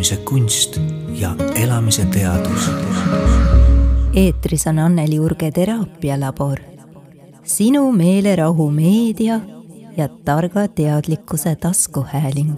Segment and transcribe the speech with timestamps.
[0.00, 0.80] elamise kunst
[1.20, 2.70] ja elamise teadus.
[4.14, 6.58] eetris on Anneli Urge teraapialabor.
[7.42, 9.40] sinu meelerahu meedia
[9.96, 12.56] ja targa teadlikkuse taskuhääling.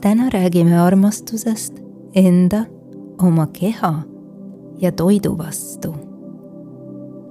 [0.00, 1.74] täna räägime armastusest
[2.14, 2.64] enda,
[3.22, 4.02] oma keha
[4.80, 5.94] ja toidu vastu.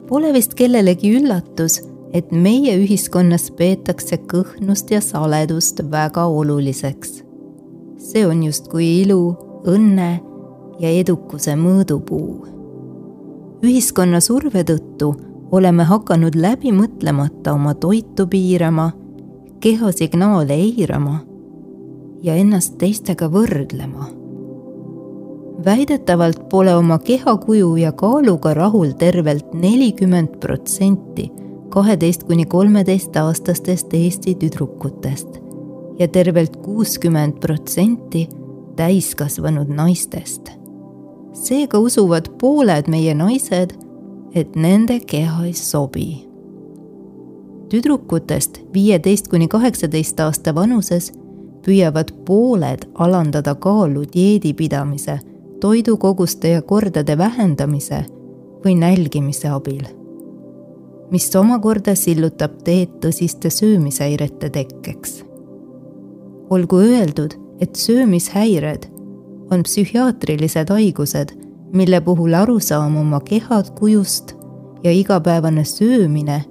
[0.10, 1.82] Pole vist kellelegi üllatus
[2.14, 7.24] et meie ühiskonnas peetakse kõhnust ja saledust väga oluliseks.
[7.98, 10.20] see on justkui ilu, õnne
[10.80, 12.48] ja edukuse mõõdupuu.
[13.64, 15.14] ühiskonna surve tõttu
[15.52, 18.92] oleme hakanud läbi mõtlemata oma toitu piirama,
[19.60, 21.20] kehasignaale eirama
[22.24, 24.08] ja ennast teistega võrdlema.
[25.66, 31.32] väidetavalt pole oma kehakuju ja kaaluga rahul tervelt nelikümmend protsenti
[31.72, 35.40] kaheteist kuni kolmeteistaastastest Eesti tüdrukutest
[36.00, 38.28] ja tervelt kuuskümmend protsenti
[38.76, 40.52] täiskasvanud naistest.
[41.34, 43.74] seega usuvad pooled meie naised,
[44.36, 46.28] et nende keha ei sobi.
[47.70, 51.12] tüdrukutest viieteist kuni kaheksateist aasta vanuses
[51.66, 55.20] püüavad pooled alandada kaalu dieedipidamise,
[55.60, 58.06] toidukoguste ja kordade vähendamise
[58.66, 60.02] või nälgimise abil
[61.12, 65.24] mis omakorda sillutab teed tõsiste söömishäirete tekkeks.
[66.50, 68.86] olgu öeldud, et söömishäired
[69.52, 71.30] on psühhiaatrilised haigused,
[71.74, 74.36] mille puhul arusaam oma kehakujust
[74.84, 76.44] ja igapäevane söömine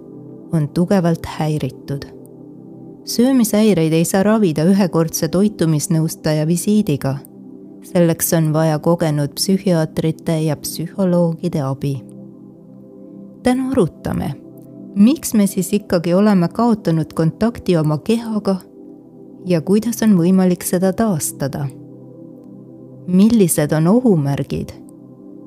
[0.52, 2.02] on tugevalt häiritud.
[3.04, 7.16] söömishäireid ei saa ravida ühekordse toitumisnõustaja visiidiga.
[7.82, 12.04] selleks on vaja kogenud psühhiaatrite ja psühholoogide abi.
[13.42, 14.34] täna arutame
[14.94, 18.56] miks me siis ikkagi oleme kaotanud kontakti oma kehaga
[19.46, 21.66] ja kuidas on võimalik seda taastada?
[23.06, 24.70] millised on ohumärgid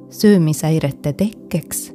[0.10, 1.94] söömishäirete tekkeks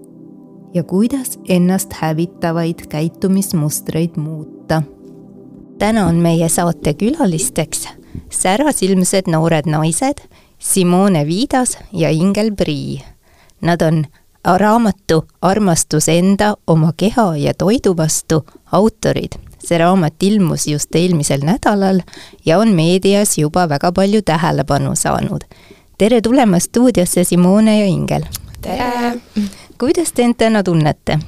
[0.74, 4.82] ja kuidas ennast hävitavaid käitumismustreid muuta?
[5.78, 7.88] täna on meie saate külalisteks
[8.30, 10.24] särasilmsed noored naised
[10.58, 13.02] Simone Viidas ja Ingel Prii.
[13.60, 14.04] Nad on
[14.44, 19.47] raamatu Armastus enda, oma keha ja toidu vastu autorid.
[19.68, 22.02] See raamat ilmus just eelmisel nädalal
[22.46, 25.44] ja on meedias juba väga palju tähelepanu saanud.
[25.98, 28.24] tere tulemast stuudiosse, Simone ja Ingel!
[28.60, 29.18] tere!
[29.78, 31.18] kuidas te end täna tunnete?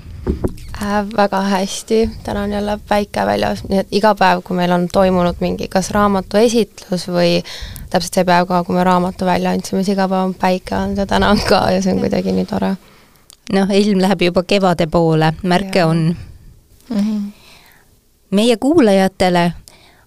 [0.82, 1.06] äh,?
[1.16, 5.40] väga hästi, täna on jälle päike väljas, nii et iga päev, kui meil on toimunud
[5.40, 7.42] mingi kas raamatu esitlus või
[7.90, 11.04] täpselt see päev ka, kui me raamatu välja andsime, siis iga päev on päike olnud
[11.04, 12.76] ja täna on ka ja see on kuidagi nii tore
[13.54, 15.86] noh, ilm läheb juba kevade poole, märke ja.
[15.86, 16.16] on
[16.90, 16.96] mm.
[16.96, 17.39] -hmm.
[18.30, 19.52] Meie kuulajatele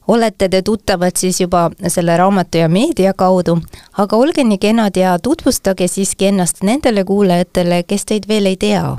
[0.08, 3.58] olete te tuttavad siis juba selle raamatu ja meedia kaudu,
[3.98, 8.98] aga olge nii kenad ja tutvustage siiski ennast nendele kuulajatele, kes teid veel ei tea.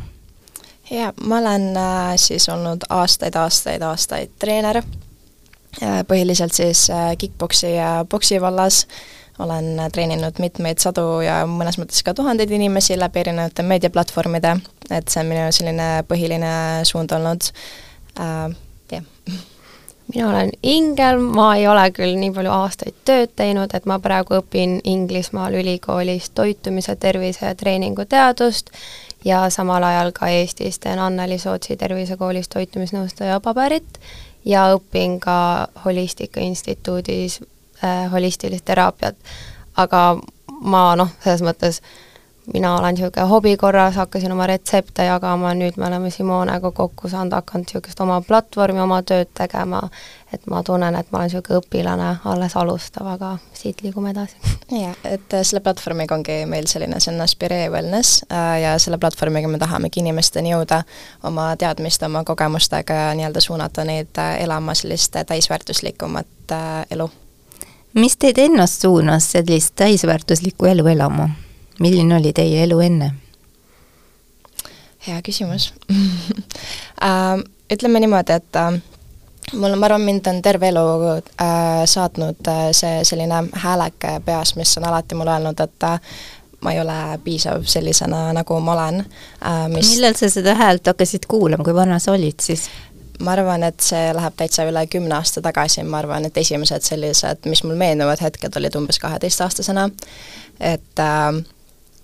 [0.90, 7.74] jaa, ma olen äh, siis olnud aastaid, aastaid, aastaid treener äh,, põhiliselt siis äh, kick-poksi
[7.74, 8.86] ja boksi vallas.
[8.86, 14.54] Äh,, olen treeninud mitmeid sadu ja mõnes mõttes ka tuhandeid inimesi läbi erinevate meediaplatvormide,
[14.94, 16.52] et see on minu selline põhiline
[16.86, 17.48] suund olnud.
[18.20, 18.54] Äh,,
[18.92, 19.04] jah.
[20.14, 24.38] mina olen Ingel, ma ei ole küll nii palju aastaid tööd teinud, et ma praegu
[24.40, 28.70] õpin Inglismaal ülikoolis toitumise, tervise ja treeningu teadust
[29.24, 34.00] ja samal ajal ka Eestis teen Anneli Sootsi tervisekoolis toitumisnõustaja paberit
[34.44, 37.40] ja õpin ka Holistika Instituudis
[37.84, 39.16] äh, holistilist teraapiat,
[39.76, 40.18] aga
[40.60, 41.80] ma noh, selles mõttes
[42.52, 47.32] mina olen niisugune hobi korras, hakkasin oma retsepte jagama, nüüd me oleme Simonega kokku saanud,
[47.32, 49.80] hakanud niisugust oma platvormi, oma tööd tegema,
[50.32, 54.36] et ma tunnen, et ma olen niisugune õpilane, alles alustav, aga siit liigume edasi.
[54.70, 59.48] jah, et selle platvormiga ongi meil selline, see on Aspiree Wellness äh, ja selle platvormiga
[59.48, 60.82] me tahamegi inimesteni jõuda
[61.24, 67.08] oma teadmiste, oma kogemustega ja nii-öelda suunata neid äh, elama sellist täisväärtuslikumat äh, elu
[67.94, 71.28] mis teid ennast suunas sellist täisväärtuslikku elu elama?
[71.80, 73.10] Milline oli teie elu enne?
[75.06, 75.72] hea küsimus
[77.08, 77.40] äh,
[77.72, 78.78] ütleme niimoodi, et äh,
[79.52, 80.84] mul, ma arvan, mind on terve elu
[81.16, 86.00] äh, saatnud äh, see selline hääleke peas, mis on alati mulle öelnud, et äh,
[86.64, 89.68] ma ei ole piisav sellisena, nagu ma olen äh,.
[89.68, 89.94] Mis...
[89.94, 92.68] millal sa seda häält hakkasid kuulama, kui vana sa olid siis?
[93.22, 97.46] ma arvan, et see läheb täitsa üle kümne aasta tagasi, ma arvan, et esimesed sellised,
[97.46, 99.84] mis mul meenuvad hetked, olid umbes kaheteistaastasena,
[100.60, 101.44] et äh,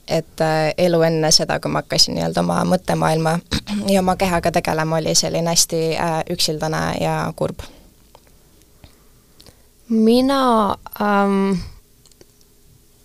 [0.09, 3.39] et äh, elu enne seda, kui ma hakkasin nii-öelda oma mõttemaailma
[3.93, 7.63] ja oma kehaga tegelema, oli selline hästi äh, üksildane ja kurb.
[9.89, 11.59] mina ähm,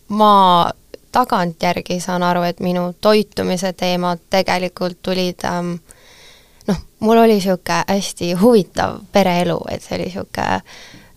[0.08, 0.72] ma
[1.12, 5.78] tagantjärgi saan aru, et minu toitumise teemad tegelikult tulid ähm,
[6.68, 10.48] noh, mul oli niisugune hästi huvitav pereelu, et see oli niisugune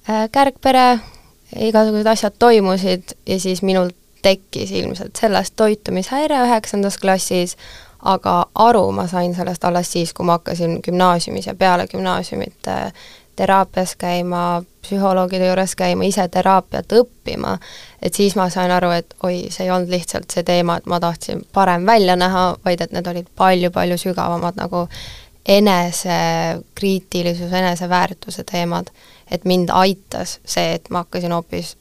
[0.08, 0.88] äh, kärgpere,
[1.56, 3.90] igasugused asjad toimusid ja siis minul
[4.22, 7.56] tekkis ilmselt sellest toitumishäire üheksandas klassis,
[8.02, 12.70] aga aru ma sain sellest alles siis, kui ma hakkasin gümnaasiumis ja peale gümnaasiumit
[13.38, 17.58] teraapias käima, psühholoogide juures käima, ise teraapiat õppima,
[18.02, 20.98] et siis ma sain aru, et oi, see ei olnud lihtsalt see teema, et ma
[21.02, 24.88] tahtsin parem välja näha, vaid et need olid palju-palju sügavamad nagu
[25.48, 28.86] enesekriitilisus, eneseväärtuse teemad.
[29.30, 31.76] et mind aitas see, et ma hakkasin hoopis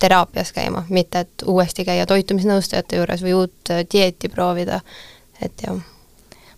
[0.00, 4.80] teraapias käima, mitte et uuesti käia toitumisnõustajate juures või uut dieeti proovida,
[5.42, 5.80] et jah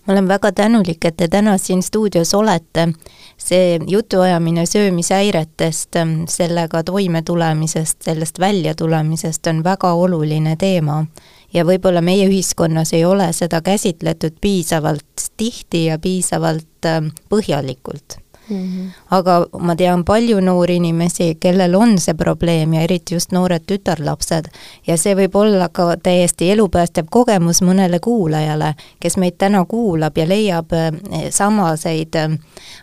[0.05, 2.93] ma olen väga tänulik, et te täna siin stuudios olete.
[3.37, 5.89] see jutuajamine söömishäiretest,
[6.29, 11.05] sellega toimetulemisest, sellest väljatulemisest on väga oluline teema.
[11.53, 16.87] ja võib-olla meie ühiskonnas ei ole seda käsitletud piisavalt tihti ja piisavalt
[17.29, 18.17] põhjalikult
[18.49, 18.89] Mm -hmm.
[19.11, 24.45] aga ma tean palju noori inimesi, kellel on see probleem ja eriti just noored tütarlapsed.
[24.87, 30.27] ja see võib olla ka täiesti elupäästev kogemus mõnele kuulajale, kes meid täna kuulab ja
[30.27, 30.91] leiab eh,
[31.29, 32.37] samaseid eh,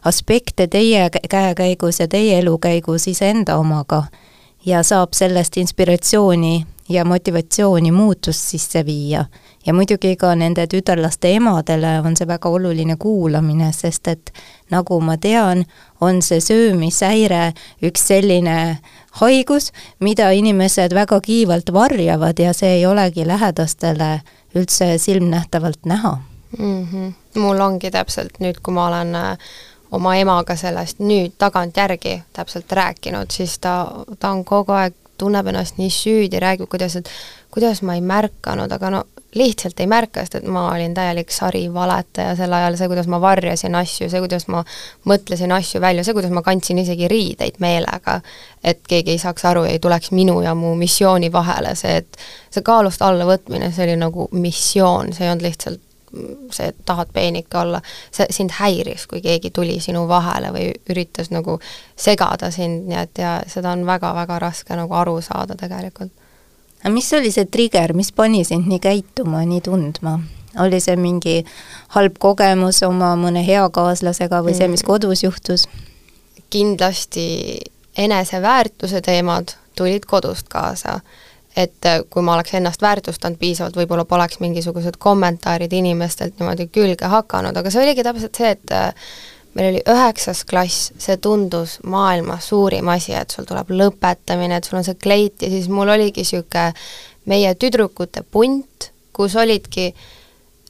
[0.05, 4.03] aspekte teie käekäigus ja teie elukäigus iseenda omaga
[4.67, 9.25] ja saab sellest inspiratsiooni ja motivatsiooni muutust sisse viia
[9.67, 14.33] ja muidugi ka nende tütarlaste emadele on see väga oluline kuulamine, sest et
[14.71, 15.65] nagu ma tean,
[16.01, 17.53] on see söömishäire
[17.85, 18.79] üks selline
[19.21, 24.21] haigus, mida inimesed väga kiivalt varjavad ja see ei olegi lähedastele
[24.55, 26.19] üldse silmnähtavalt näha
[26.59, 26.87] mm.
[26.87, 27.13] -hmm.
[27.41, 29.39] mul ongi täpselt nüüd, kui ma olen äh,
[29.91, 33.87] oma emaga sellest nüüd tagantjärgi täpselt rääkinud, siis ta,
[34.19, 37.11] ta on kogu aeg, tunneb ennast nii süüdi, räägib, kuidas, et
[37.51, 39.03] kuidas ma ei märganud, aga no
[39.35, 43.77] lihtsalt ei märka, sest et ma olin täielik sarivaletaja sel ajal, see, kuidas ma varjasin
[43.79, 44.63] asju, see, kuidas ma
[45.07, 48.21] mõtlesin asju välja, see, kuidas ma kandsin isegi riideid meelega,
[48.65, 52.19] et keegi ei saaks aru ja ei tuleks minu ja mu missiooni vahele, see, et
[52.51, 55.87] see kaalust allavõtmine, see oli nagu missioon, see ei olnud lihtsalt
[56.51, 57.81] see, et tahad peenike olla,
[58.11, 61.61] see sind häiris, kui keegi tuli sinu vahele või üritas nagu
[61.95, 66.13] segada sind, nii et ja seda on väga-väga raske nagu aru saada tegelikult
[66.81, 70.19] aga mis oli see trigger, mis pani sind nii käituma, nii tundma?
[70.59, 71.45] oli see mingi
[71.95, 74.87] halb kogemus oma mõne heakaaslasega või see, mis mm.
[74.89, 75.69] kodus juhtus?
[76.51, 77.61] kindlasti
[77.99, 81.01] eneseväärtuse teemad tulid kodust kaasa.
[81.57, 87.11] et äh, kui ma oleks ennast väärtustanud piisavalt, võib-olla poleks mingisugused kommentaarid inimestelt niimoodi külge
[87.11, 88.93] hakanud, aga see oligi täpselt see, et äh,
[89.55, 94.79] meil oli üheksas klass, see tundus maailma suurim asi, et sul tuleb lõpetamine, et sul
[94.79, 96.71] on see kleit ja siis mul oligi niisugune
[97.31, 99.91] meie tüdrukute punt, kus olidki,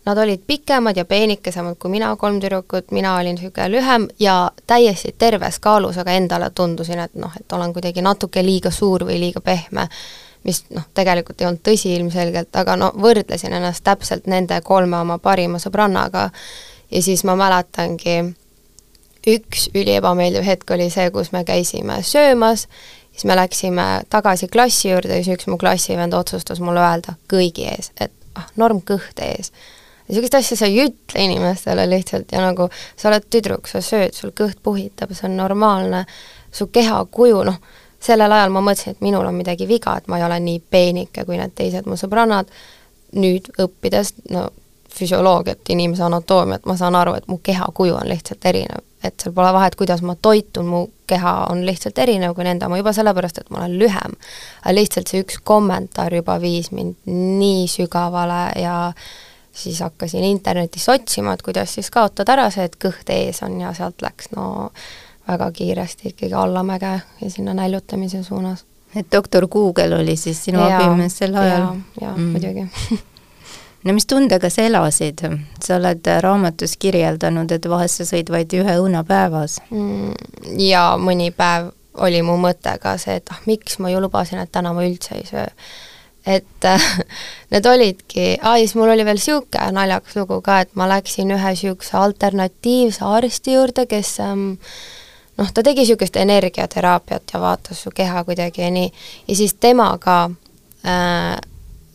[0.04, 5.14] nad olid pikemad ja peenikesemad kui mina, kolm tüdrukut, mina olin niisugune lühem ja täiesti
[5.18, 9.44] terves kaalus, aga endale tundusin, et noh, et olen kuidagi natuke liiga suur või liiga
[9.44, 9.86] pehme,
[10.44, 15.18] mis noh, tegelikult ei olnud tõsi ilmselgelt, aga no võrdlesin ennast täpselt nende kolme oma
[15.20, 16.30] parima sõbrannaga.
[16.90, 18.16] Ja siis ma mäletangi,
[19.26, 22.66] üks üliebameeldiv hetk oli see, kus me käisime söömas,
[23.12, 27.68] siis me läksime tagasi klassi juurde ja siis üks mu klassivend otsustas mulle öelda kõigi
[27.68, 29.52] ees, et ah, norm kõht ees.
[30.08, 34.32] niisugust asja sa ei ütle inimestele lihtsalt ja nagu sa oled tüdruk, sa sööd, sul
[34.36, 36.04] kõht puhitab, see on normaalne,
[36.52, 37.60] su kehakuju, noh,
[38.00, 41.24] sellel ajal ma mõtlesin, et minul on midagi viga, et ma ei ole nii peenike
[41.28, 42.48] kui need teised mu sõbrannad,
[43.12, 44.48] nüüd õppides, no
[44.90, 49.52] füsioloogiat, inimese anatoomiat, ma saan aru, et mu kehakuju on lihtsalt erinev et seal pole
[49.56, 53.50] vahet, kuidas ma toitun, mu keha on lihtsalt erinev kui nende oma juba sellepärast, et
[53.50, 54.16] ma olen lühem.
[54.62, 58.76] aga lihtsalt see üks kommentaar juba viis mind nii sügavale ja
[59.52, 63.72] siis hakkasin internetis otsima, et kuidas siis kaotada ära see, et kõht ees on ja
[63.76, 64.70] sealt läks no
[65.28, 68.64] väga kiiresti ikkagi allamäge ja sinna näljutamise suunas.
[68.94, 71.60] et doktor Google oli siis sinu abimees sel ajal?
[71.60, 72.68] jaa, jaa mm., muidugi
[73.84, 75.24] no mis tundega sa elasid?
[75.64, 80.58] sa oled raamatus kirjeldanud, et vahest sa sõid vaid ühe õuna päevas mm,.
[80.60, 84.52] jaa, mõni päev oli mu mõte ka see, et ah, miks ma ju lubasin, et
[84.52, 85.46] täna ma üldse ei söö.
[86.26, 86.68] et
[87.52, 91.32] need olidki, aa ja siis mul oli veel niisugune naljakas lugu ka, et ma läksin
[91.34, 94.50] ühe niisuguse alternatiivse arsti juurde, kes ähm,
[95.40, 98.92] noh, ta tegi niisugust energiateraapiat ja vaatas su keha kuidagi ja nii,
[99.28, 100.22] ja siis temaga
[100.84, 101.40] äh,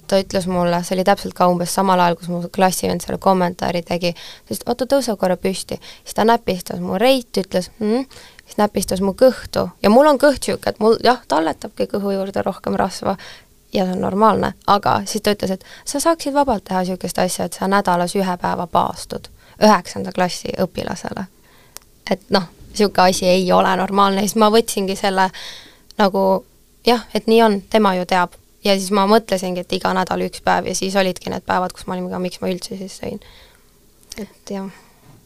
[0.08, 3.82] ta ütles mulle, see oli täpselt ka umbes samal ajal, kus mu klassivend selle kommentaari
[3.86, 5.80] tegi, ta ütles, oota, tõuse korra püsti.
[6.04, 8.06] siis ta näpistas mu reit, ütles mm,
[8.46, 12.44] siis näpistas mu kõhtu ja mul on kõht niisugune, et mul jah, talletabki kõhu juurde
[12.46, 13.18] rohkem rasva
[13.74, 17.46] ja see on normaalne, aga siis ta ütles, et sa saaksid vabalt teha niisugust asja,
[17.46, 19.32] et sa nädalas ühe päeva paastud
[19.64, 21.26] üheksanda klassi õpilasele.
[22.12, 25.30] et noh, niisugune asi ei ole normaalne, siis ma võtsingi selle
[25.98, 26.46] nagu
[26.86, 28.36] jah, et nii on, tema ju teab.
[28.66, 31.88] Ja siis ma mõtlesingi, et iga nädal üks päev ja siis olidki need päevad, kus
[31.88, 33.22] ma olin ka, miks ma üldse siis sõin.
[34.18, 34.72] et jah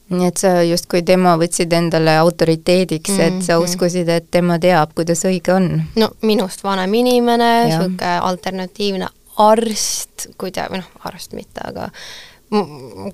[0.10, 3.38] nii et sa justkui tema võtsid endale autoriteediks mm, -hmm.
[3.40, 3.64] et sa mhm.
[3.64, 5.84] uskusid, et tema teab, kuidas õige on?
[5.96, 11.90] no minust vanem inimene, niisugune alternatiivne arst, kui ta, või noh, arst mitte, aga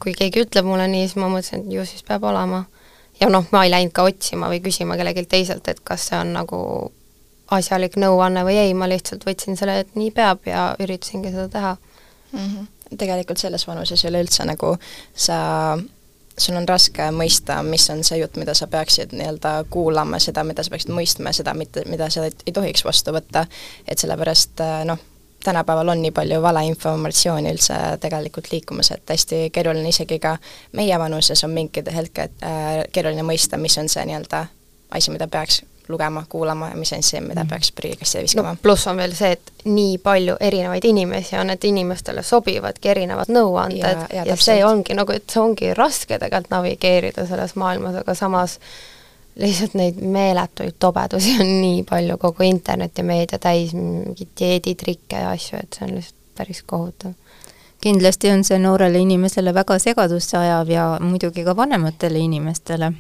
[0.01, 2.63] kui keegi ütleb mulle nii, siis ma mõtlesin, et ju siis peab olema.
[3.19, 6.33] ja noh, ma ei läinud ka otsima või küsima kellelgi teiselt, et kas see on
[6.33, 6.59] nagu
[7.51, 11.75] asjalik nõuanne või ei, ma lihtsalt võtsin selle, et nii peab ja üritasingi seda teha
[11.75, 12.39] mm.
[12.39, 12.97] -hmm.
[12.97, 14.77] tegelikult selles vanuses üleüldse nagu
[15.13, 15.77] sa
[16.37, 20.63] sul on raske mõista, mis on see jutt, mida sa peaksid nii-öelda kuulama, seda, mida
[20.63, 23.45] sa peaksid mõistma ja seda, mitte, mida sa ei tohiks vastu võtta,
[23.87, 24.99] et sellepärast noh,
[25.45, 30.37] tänapäeval on nii palju valeinformatsiooni üldse tegelikult liikumas, et hästi keeruline isegi ka
[30.73, 34.45] meie vanuses on mingid hetked äh, keeruline mõista, mis on see nii-öelda
[34.91, 37.49] asi, mida peaks lugema, kuulama ja mis on see, mida mhm.
[37.49, 38.61] peaks prügikasti viskama no,.
[38.61, 44.03] pluss on veel see, et nii palju erinevaid inimesi on, et inimestele sobivadki erinevad nõuanded
[44.05, 48.15] ja, ja, ja see ongi nagu, et see ongi raske tegelikult navigeerida selles maailmas, aga
[48.17, 48.59] samas
[49.39, 55.33] lihtsalt neid meeletuid tobedusi on nii palju, kogu internet ja meedia täis mingeid dieeditrikke ja
[55.35, 57.13] asju, et see on lihtsalt päris kohutav
[57.85, 62.93] kindlasti on see noorele inimesele väga segadusse ajav ja muidugi ka vanematele inimestele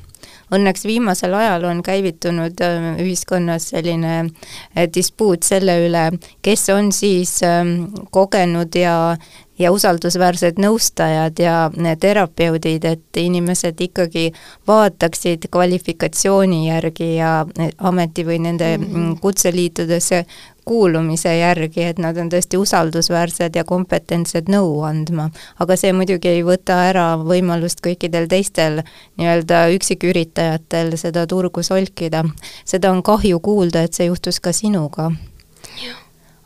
[0.53, 6.05] õnneks viimasel ajal on käivitunud äh, ühiskonnas selline äh, dispuut selle üle,
[6.45, 9.17] kes on siis ähm, kogenud ja
[9.55, 14.27] ja usaldusväärsed nõustajad ja äh, terapeudid, et inimesed ikkagi
[14.67, 17.37] vaataksid kvalifikatsiooni järgi ja
[17.77, 19.15] ameti või nende mm.
[19.23, 20.25] kutseliitudesse
[20.65, 25.29] kuulumise järgi, et nad on tõesti usaldusväärsed ja kompetentsed nõu andma.
[25.59, 28.81] aga see muidugi ei võta ära võimalust kõikidel teistel
[29.17, 32.23] nii-öelda üksiküritajatel seda turgu solkida.
[32.65, 35.11] seda on kahju kuulda, et see juhtus ka sinuga.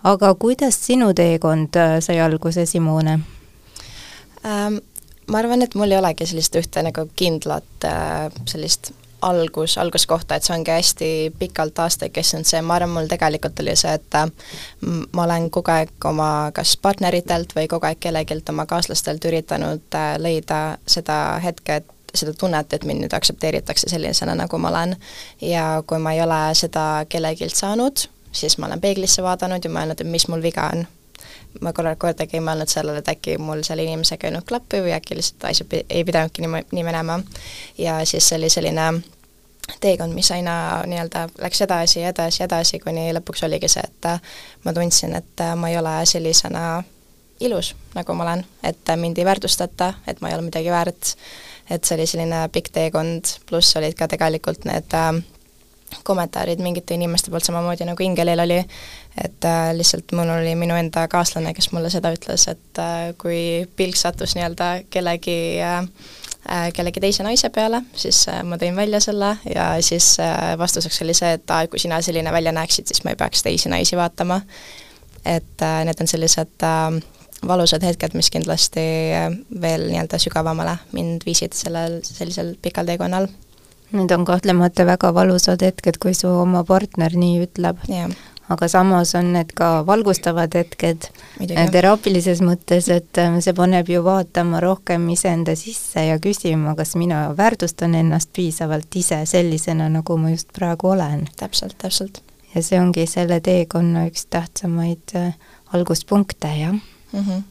[0.03, 3.19] aga kuidas sinu teekond äh, sai alguse, Simone
[4.45, 4.79] ähm,?
[5.27, 10.45] ma arvan, et mul ei olegi sellist ühte nagu kindlat äh, sellist algus, alguskohta, et
[10.45, 11.09] see ongi hästi
[11.39, 14.27] pikalt aastaid kestnud, see, ma arvan, mul tegelikult oli see, et äh,
[15.15, 20.13] ma olen kogu aeg oma kas partneritelt või kogu aeg kellegilt oma kaaslastelt üritanud äh,
[20.21, 24.95] leida seda hetke, et seda tunnet, et mind nüüd aktsepteeritakse sellisena, nagu ma olen.
[25.41, 30.01] ja kui ma ei ole seda kellegilt saanud, siis ma olen peeglisse vaadanud ja mõelnud,
[30.01, 30.87] et mis mul viga on
[31.61, 34.93] ma korra, kordagi ei mõelnud sellele, et äkki mul selle inimesega ei olnud klappi või
[34.95, 37.19] äkki lihtsalt asjad ei pidanudki nii, nii minema.
[37.77, 38.91] ja siis see oli selline
[39.81, 44.09] teekond, mis aina nii-öelda läks edasi, edasi, edasi, kuni lõpuks oligi see, et
[44.65, 46.83] ma tundsin, et ma ei ole sellisena
[47.39, 51.13] ilus, nagu ma olen, et mind ei väärtustata, et ma ei ole midagi väärt,
[51.69, 55.21] et see oli selline pikk teekond, pluss olid ka tegelikult need äh,
[56.03, 58.59] kommentaarid mingite inimeste poolt samamoodi nagu Ingelil oli,
[59.17, 63.41] et äh, lihtsalt mul oli minu enda kaaslane, kes mulle seda ütles, et äh, kui
[63.75, 65.79] pilk sattus nii-öelda kellegi äh,
[66.49, 71.01] äh, kellegi teise naise peale, siis äh, ma tõin välja selle ja siis äh, vastuseks
[71.05, 73.97] oli see, et aa, kui sina selline välja näeksid, siis ma ei peaks teisi naisi
[73.99, 74.41] vaatama.
[75.25, 76.63] et need on sellised
[77.47, 78.81] valusad hetked, mis kindlasti
[79.61, 83.27] veel nii-öelda sügavamale mind viisid sellel sellisel pikal teekonnal
[83.89, 87.79] Need on kahtlemata väga valusad hetked, kui su oma partner nii ütleb.
[88.49, 91.09] Aga samas on need ka valgustavad hetked
[91.73, 97.27] teraapilises mõttes, et äh, see paneb ju vaatama rohkem iseenda sisse ja küsima, kas mina
[97.37, 101.27] väärtustan ennast piisavalt ise sellisena, nagu ma just praegu olen.
[101.37, 102.21] täpselt, täpselt.
[102.55, 105.33] ja see ongi selle teekonna üks tähtsamaid äh,
[105.73, 107.19] alguspunkte, jah mm.
[107.19, 107.43] -hmm.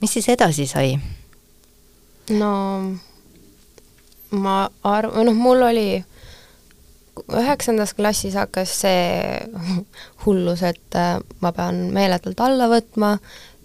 [0.00, 0.98] mis siis edasi sai?
[2.30, 2.50] no
[4.30, 6.04] ma arv-, noh, mul oli
[7.28, 9.04] üheksandas klassis hakkas see
[10.24, 13.16] hullus, et äh, ma pean meeletult alla võtma,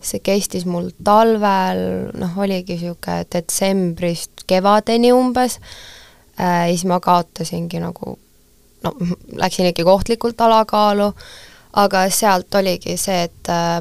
[0.06, 5.60] see kestis mul talvel, noh, oligi niisugune detsembrist kevadeni umbes.
[6.36, 8.18] Äh,, siis ma kaotasingi nagu
[8.84, 8.96] no
[9.42, 11.12] läksin ikka kohtlikult alakaalu,
[11.82, 13.80] aga sealt oligi see, et äh,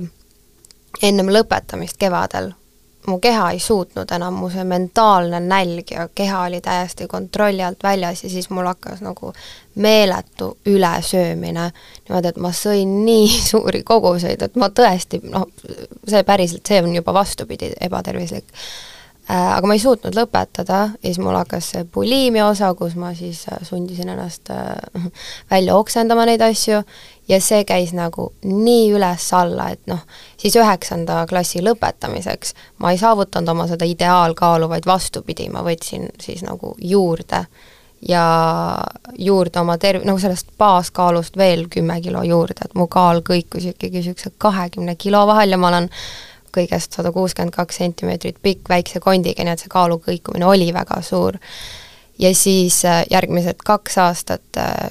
[1.02, 2.52] ennem lõpetamist kevadel
[3.06, 7.82] mu keha ei suutnud enam, mu see mentaalne nälg ja keha oli täiesti kontrolli alt
[7.82, 9.32] väljas ja siis mul hakkas nagu
[9.74, 11.68] meeletu ülesöömine,
[12.08, 15.48] niimoodi, et ma sõin nii suuri koguseid, et ma tõesti, noh,
[16.08, 19.54] see päriselt, see on juba vastupidi, ebatervislik äh,.
[19.56, 23.46] Aga ma ei suutnud lõpetada ja siis mul hakkas see buliimia osa, kus ma siis
[23.64, 25.06] sundisin ennast äh,
[25.52, 26.82] välja oksendama neid asju
[27.28, 30.02] ja see käis nagu nii üles-alla, et noh,
[30.40, 36.44] siis üheksanda klassi lõpetamiseks ma ei saavutanud oma seda ideaalkaalu, vaid vastupidi, ma võtsin siis
[36.44, 37.44] nagu juurde
[38.08, 38.24] ja
[39.18, 44.02] juurde oma terv-, nagu sellest baaskaalust veel kümme kilo juurde, et mu kaal kõikus ikkagi
[44.02, 45.88] niisuguse kahekümne kilo vahel ja ma olen
[46.54, 51.00] kõigest sada kuuskümmend kaks sentimeetrit pikk väikse kondiga, nii et see kaalu kõikumine oli väga
[51.02, 51.38] suur.
[52.18, 54.90] ja siis äh, järgmised kaks aastat äh,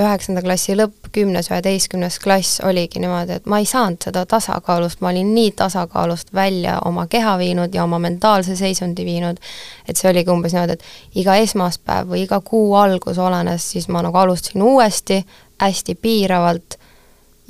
[0.00, 5.12] üheksanda klassi lõpp, kümnes, üheteistkümnes klass oligi niimoodi, et ma ei saanud seda tasakaalust, ma
[5.12, 9.40] olin nii tasakaalust välja oma keha viinud ja oma mentaalse seisundi viinud,
[9.88, 14.02] et see oligi umbes niimoodi, et iga esmaspäev või iga kuu algus olenes, siis ma
[14.06, 15.24] nagu alustasin uuesti,
[15.60, 16.80] hästi piiravalt,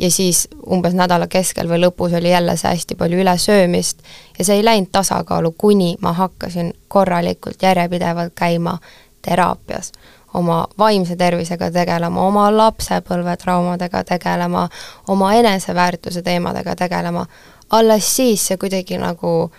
[0.01, 4.01] ja siis umbes nädala keskel või lõpus oli jälle see hästi palju ülesöömist
[4.39, 8.79] ja see ei läinud tasakaalu, kuni ma hakkasin korralikult järjepidevalt käima
[9.23, 9.93] teraapias
[10.35, 14.69] oma vaimse tervisega tegelema, oma lapsepõlvetraumadega tegelema,
[15.09, 17.27] oma eneseväärtuse teemadega tegelema,
[17.71, 19.51] alles siis see kuidagi nagu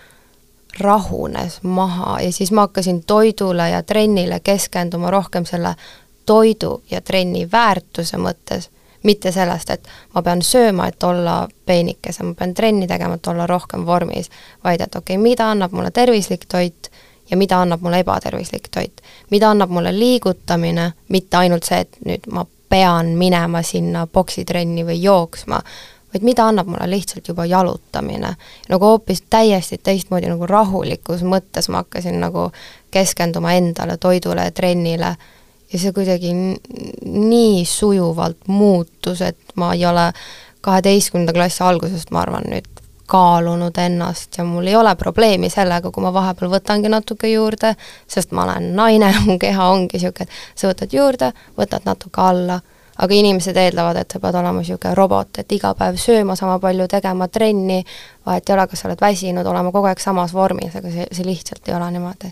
[0.80, 5.76] rahunes maha ja siis ma hakkasin toidule ja trennile keskenduma rohkem selle
[6.26, 8.70] toidu ja trenni väärtuse mõttes,
[9.04, 13.48] mitte sellest, et ma pean sööma, et olla peenikesem, ma pean trenni tegema, et olla
[13.50, 14.30] rohkem vormis,
[14.64, 16.92] vaid et okei okay,, mida annab mulle tervislik toit
[17.32, 19.02] ja mida annab mulle ebatervislik toit.
[19.30, 25.02] mida annab mulle liigutamine, mitte ainult see, et nüüd ma pean minema sinna poksitrenni või
[25.04, 25.60] jooksma,
[26.14, 28.36] vaid mida annab mulle lihtsalt juba jalutamine.
[28.70, 32.52] nagu hoopis täiesti teistmoodi nagu rahulikus mõttes ma hakkasin nagu
[32.92, 35.16] keskenduma endale, toidule ja trennile
[35.74, 36.34] ja see kuidagi
[37.06, 40.12] nii sujuvalt muutus, et ma ei ole
[40.62, 42.81] kaheteistkümnenda klassi algusest, ma arvan, nüüd
[43.12, 47.74] kaalunud ennast ja mul ei ole probleemi sellega, kui ma vahepeal võtangi natuke juurde,
[48.08, 52.60] sest ma olen naine, mu keha ongi niisugune, et sa võtad juurde, võtad natuke alla,
[53.02, 56.88] aga inimesed eeldavad, et sa pead olema niisugune robot, et iga päev sööma sama palju,
[56.92, 57.82] tegema trenni,
[58.28, 61.28] vahet ei ole, kas sa oled väsinud, olema kogu aeg samas vormis, aga see, see
[61.28, 62.32] lihtsalt ei ole niimoodi.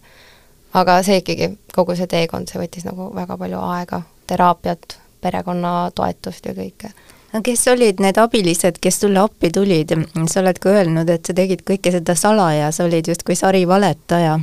[0.80, 6.46] aga see ikkagi, kogu see teekond, see võttis nagu väga palju aega, teraapiat, perekonna toetust
[6.46, 6.94] ja kõike
[7.34, 9.94] no kes olid need abilised, kes sulle appi tulid,
[10.28, 14.40] sa oled ka öelnud, et sa tegid kõike seda salaja, sa olid justkui sarivaletaja.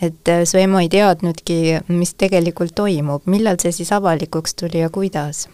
[0.00, 4.90] et äh, su ema ei teadnudki, mis tegelikult toimub, millal see siis avalikuks tuli ja
[4.90, 5.48] kuidas?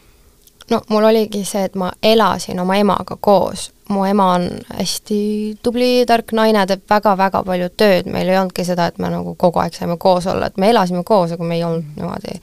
[0.70, 4.48] no mul oligi see, et ma elasin oma emaga koos, mu ema on
[4.78, 5.18] hästi
[5.62, 9.62] tubli, tark naine, teeb väga-väga palju tööd, meil ei olnudki seda, et me nagu kogu
[9.62, 12.38] aeg saime koos olla, et me elasime koos, aga me ei olnud niimoodi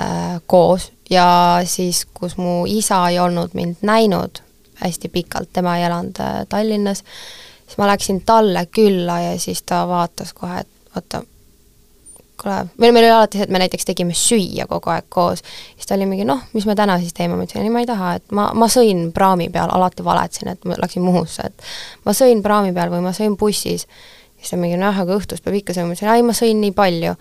[0.00, 1.28] äh, koos ja
[1.64, 4.42] siis, kus mu isa ei olnud mind näinud
[4.80, 7.04] hästi pikalt, tema ei elanud äh, Tallinnas,
[7.66, 11.22] siis ma läksin talle külla ja siis ta vaatas kohe, et oota,
[12.42, 15.44] kuule, meil, meil oli alati see, et me näiteks tegime süüa kogu aeg koos,
[15.76, 17.88] siis ta oli mingi noh, mis me täna siis teeme, ma ütlesin, ei ma ei
[17.88, 22.16] taha, et ma, ma sõin praami peal, alati valetasin, et ma läksin Muhusse, et ma
[22.16, 23.88] sõin praami peal või ma sõin bussis.
[24.44, 26.74] Siis ta mingi noh, aga õhtus peab ikka sööma, ma ütlesin, ei ma sõin nii
[26.76, 27.14] palju.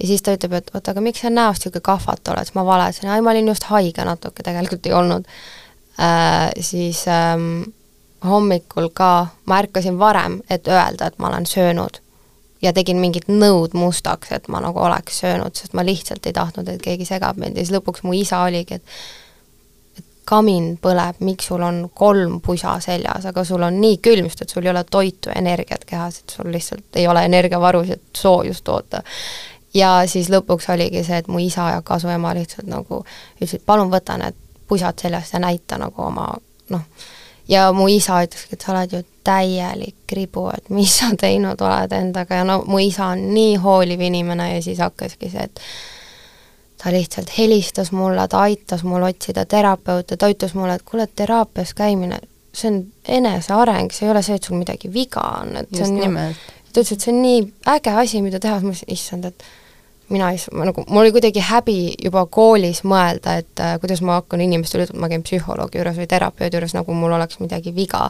[0.00, 2.66] Ja siis ta ütleb, et oota, aga miks sa näost niisugune kahvatu oled, siis ma
[2.66, 5.28] valetasin, ei ma olin just haige natuke, tegelikult ei olnud
[6.00, 6.50] äh,.
[6.60, 7.72] siis ähm,
[8.24, 12.00] hommikul ka ma ärkasin varem, et öelda, et ma olen söönud
[12.62, 16.68] ja tegin mingit nõud mustaks, et ma nagu oleks söönud, sest ma lihtsalt ei tahtnud,
[16.68, 18.84] et keegi segab mind ja siis lõpuks mu isa oligi, et
[20.30, 24.52] kamin põleb, miks sul on kolm pusa seljas, aga sul on nii külm, sest et
[24.54, 29.02] sul ei ole toitu, energiat kehas, et sul lihtsalt ei ole energiavarusid soojust toota.
[29.74, 33.04] Ja siis lõpuks oligi see, et mu isa ja kasuema lihtsalt nagu
[33.38, 36.28] ütlesid, palun võta need pusad seljast ja näita nagu oma
[36.70, 36.82] noh,
[37.50, 41.92] ja mu isa ütleski, et sa oled ju täielik kribu, et mis sa teinud oled
[41.92, 42.40] endaga.
[42.40, 45.62] Ja no mu isa on nii hooliv inimene ja siis hakkaski see, et
[46.80, 51.74] ta lihtsalt helistas mulle, ta aitas mul otsida terapeute, ta ütles mulle, et kuule, teraapias
[51.76, 52.20] käimine,
[52.56, 52.80] see on
[53.18, 56.46] eneseareng, see ei ole see, et sul midagi viga on, et see Just on nimelt.
[56.72, 57.42] ta ütles, et see on nii
[57.74, 59.44] äge asi, mida teha, siis ma mõtlesin, issand, et
[60.10, 64.18] mina ei ma nagu, mul oli kuidagi häbi juba koolis mõelda, et äh, kuidas ma
[64.18, 68.08] hakkan inimestele ütlema, ma käin psühholoogi juures või terapeudi juures, nagu mul oleks midagi viga.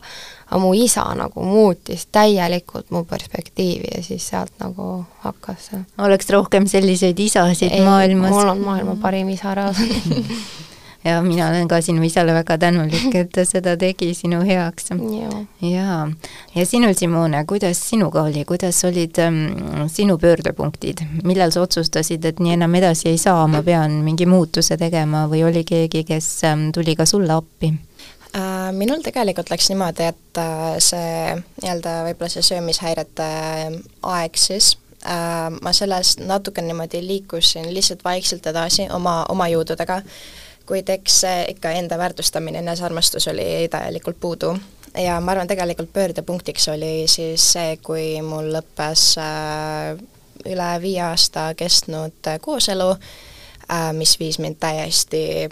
[0.50, 5.84] aga mu isa nagu muutis täielikult mu perspektiivi ja siis sealt nagu hakkas see.
[5.98, 8.30] oleks rohkem selliseid isasid Ei, maailmas.
[8.30, 10.10] mul on maailma parim isa reaalselt
[11.04, 14.90] ja mina olen ka sinu isale väga tänulik, et ta seda tegi sinu heaks.
[15.62, 16.08] Jaa.
[16.54, 22.40] ja sinul, Simone, kuidas sinuga oli, kuidas olid ähm, sinu pöördepunktid, millal sa otsustasid, et
[22.40, 26.68] nii enam edasi ei saa, ma pean mingi muutuse tegema või oli keegi, kes ähm,
[26.74, 27.72] tuli ka sulle appi?
[28.30, 31.32] Äh, minul tegelikult läks niimoodi, et äh, see
[31.62, 33.26] nii-öelda võib-olla see söömishäirete
[34.06, 39.98] aeg siis, äh, ma sellest natuke niimoodi liikusin lihtsalt vaikselt edasi oma, oma jõududega
[40.70, 44.54] kuid eks ikka enda väärtustamine, enesearmastus oli täielikult puudu.
[44.98, 49.98] Ja ma arvan, tegelikult pöördepunktiks oli siis see, kui mul lõppes äh,
[50.46, 55.48] üle viie aasta kestnud kooselu, äh, mis viis mind täiesti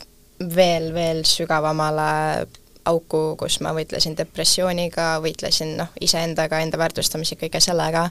[0.54, 2.46] veel, veel sügavamale
[2.88, 8.08] auku, kus ma võitlesin depressiooniga, võitlesin noh, iseendaga, enda väärtustamise, kõige sellega,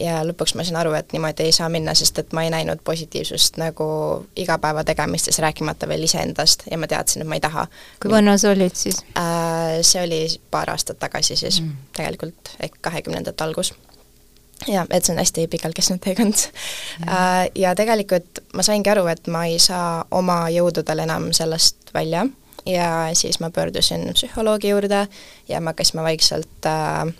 [0.00, 2.82] ja lõpuks ma sain aru, et niimoodi ei saa minna, sest et ma ei näinud
[2.84, 3.86] positiivsust nagu
[4.36, 7.66] igapäevategemistes, rääkimata veel iseendast ja ma teadsin, et ma ei taha.
[8.02, 9.80] kui vana sa olid siis äh,?
[9.82, 13.72] See oli paar aastat tagasi siis mm., tegelikult ehk kahekümnendate algus
[14.68, 17.06] jah, et see on hästi pikalt kestnud teekond ja.
[17.06, 22.26] Äh, ja tegelikult ma saingi aru, et ma ei saa oma jõududel enam sellest välja
[22.66, 25.06] ja siis ma pöördusin psühholoogi juurde
[25.48, 27.14] ja me hakkasime vaikselt äh,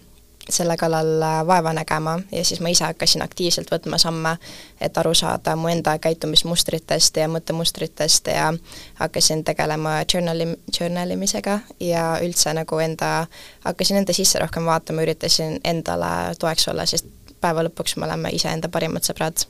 [0.49, 4.37] selle kallal äh, vaeva nägema ja siis ma ise hakkasin aktiivselt võtma samme,
[4.81, 8.53] et aru saada mu enda käitumismustritest ja mõttemustritest ja
[9.01, 10.49] hakkasin tegelema journali,
[10.81, 13.27] journal imisega ja üldse nagu enda,
[13.65, 17.07] hakkasin enda sisse rohkem vaatama, üritasin endale toeks olla, sest
[17.41, 19.47] päeva lõpuks me oleme iseenda parimad sõbrad.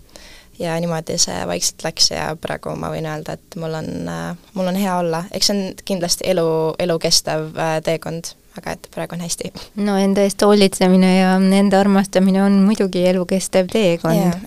[0.61, 4.67] ja niimoodi see vaikselt läks ja praegu ma võin öelda, et mul on, äh, mul
[4.69, 9.25] on hea olla, eks see on kindlasti elu, elukestev äh, teekond aga et praegu on
[9.25, 9.53] hästi.
[9.87, 14.39] no enda eest hoolitsemine ja enda armastamine on muidugi elukestev teekond.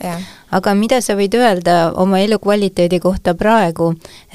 [0.54, 3.88] Aga mida sa võid öelda oma elukvaliteedi kohta praegu,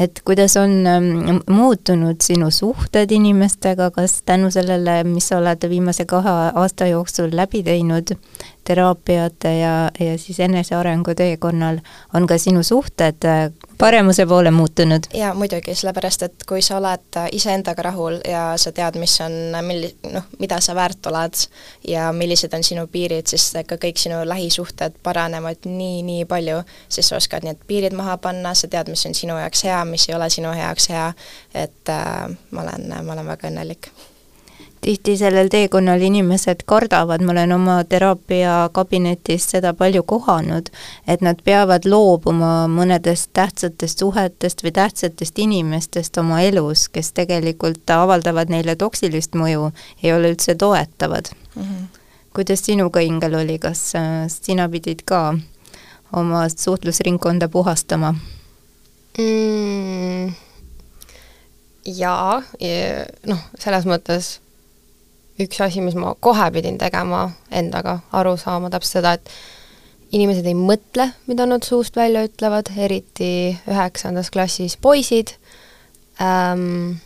[0.03, 6.09] et kuidas on ähm, muutunud sinu suhted inimestega, kas tänu sellele, mis sa oled viimase
[6.11, 8.17] kahe aasta jooksul läbi teinud,
[8.68, 11.81] teraapiate ja, ja siis enesearengu teekonnal,
[12.14, 15.09] on ka sinu suhted äh, paremuse poole muutunud?
[15.14, 19.94] jaa, muidugi, sellepärast et kui sa oled iseendaga rahul ja sa tead, mis on, milli-,
[20.12, 21.44] noh, mida sa väärt oled
[21.88, 27.12] ja millised on sinu piirid, siis ka kõik sinu lähisuhted paranevad nii, nii palju, sest
[27.14, 30.18] sa oskad need piirid maha panna, sa tead, mis on sinu jaoks hea, mis ei
[30.18, 31.09] ole sinu jaoks hea,
[31.54, 33.92] et äh, ma olen, ma olen väga õnnelik
[34.81, 40.71] tihti sellel teekonnal inimesed kardavad, ma olen oma teraapiakabinetis seda palju kohanud,
[41.07, 48.53] et nad peavad loobuma mõnedest tähtsatest suhetest või tähtsatest inimestest oma elus, kes tegelikult avaldavad
[48.53, 49.71] neile toksilist mõju,
[50.03, 51.62] ei ole üldse toetavad mm.
[51.62, 51.87] -hmm.
[52.35, 55.38] kuidas sinuga, Ingel, oli, kas äh, sina pidid ka
[56.12, 58.14] oma suhtlusringkonda puhastama
[59.19, 60.35] mm,?
[61.88, 62.43] jaa,
[63.27, 64.38] noh, selles mõttes
[65.42, 69.31] üks asi, mis ma kohe pidin tegema endaga, aru saama täpselt seda, et
[70.16, 75.35] inimesed ei mõtle, mida nad suust välja ütlevad, eriti üheksandas klassis poisid
[76.22, 76.96] ähm,,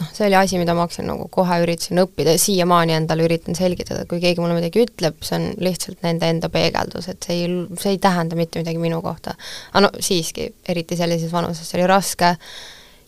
[0.00, 3.58] noh, see oli asi, mida ma hakkasin nagu kohe üritasin õppida ja siiamaani endale üritan
[3.58, 7.56] selgitada, kui keegi mulle midagi ütleb, see on lihtsalt nende enda peegeldus, et see ei,
[7.80, 9.36] see ei tähenda mitte midagi minu kohta.
[9.72, 12.34] aga no siiski, eriti sellises vanuses, see oli raske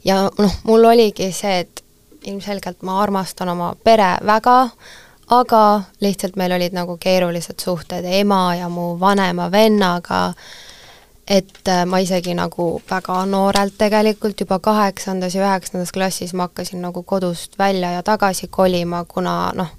[0.06, 1.82] ja noh, mul oligi see, et
[2.24, 4.68] ilmselgelt ma armastan oma pere väga,
[5.30, 10.32] aga lihtsalt meil olid nagu keerulised suhted ema ja mu vanema vennaga,
[11.26, 16.82] et äh, ma isegi nagu väga noorelt tegelikult juba kaheksandas ja üheksandas klassis ma hakkasin
[16.82, 19.70] nagu kodust välja ja tagasi kolima, kuna noh,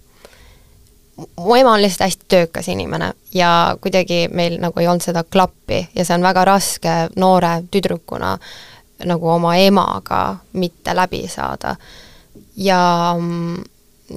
[1.18, 5.88] mu ema on lihtsalt hästi töökas inimene ja kuidagi meil nagu ei olnud seda klappi
[5.96, 8.38] ja see on väga raske noore tüdrukuna
[9.06, 11.76] nagu oma emaga mitte läbi saada
[12.58, 12.80] ja
[13.20, 13.64] mm,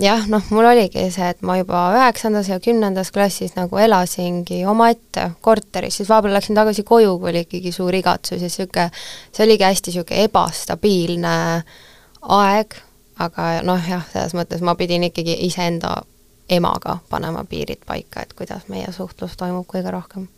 [0.00, 5.30] jah, noh, mul oligi see, et ma juba üheksandas ja kümnendas klassis nagu elasingi omaette
[5.44, 8.88] korteris, siis vahepeal läksin tagasi koju, kui oli ikkagi suur igatsus ja niisugune,
[9.32, 11.36] see oligi hästi niisugune ebastabiilne
[12.36, 12.78] aeg,
[13.22, 15.96] aga noh, jah, selles mõttes ma pidin ikkagi iseenda
[16.52, 20.28] emaga panema piirid paika, et kuidas meie suhtlus toimub kõige rohkem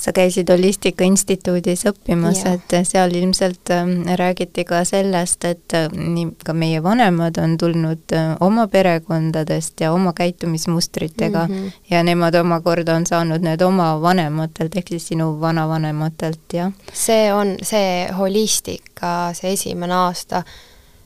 [0.00, 6.28] sa käisid Holistika Instituudis õppimas et seal ilmselt ähm, räägiti ka sellest, et äh, nii
[6.44, 11.72] ka meie vanemad on tulnud äh, oma perekondadest ja oma käitumismustritega mm -hmm.
[11.90, 16.72] ja nemad omakorda on saanud need oma vanematelt, ehk siis sinu vanavanematelt, jah?
[16.92, 20.42] see on, see holistika, see esimene aasta,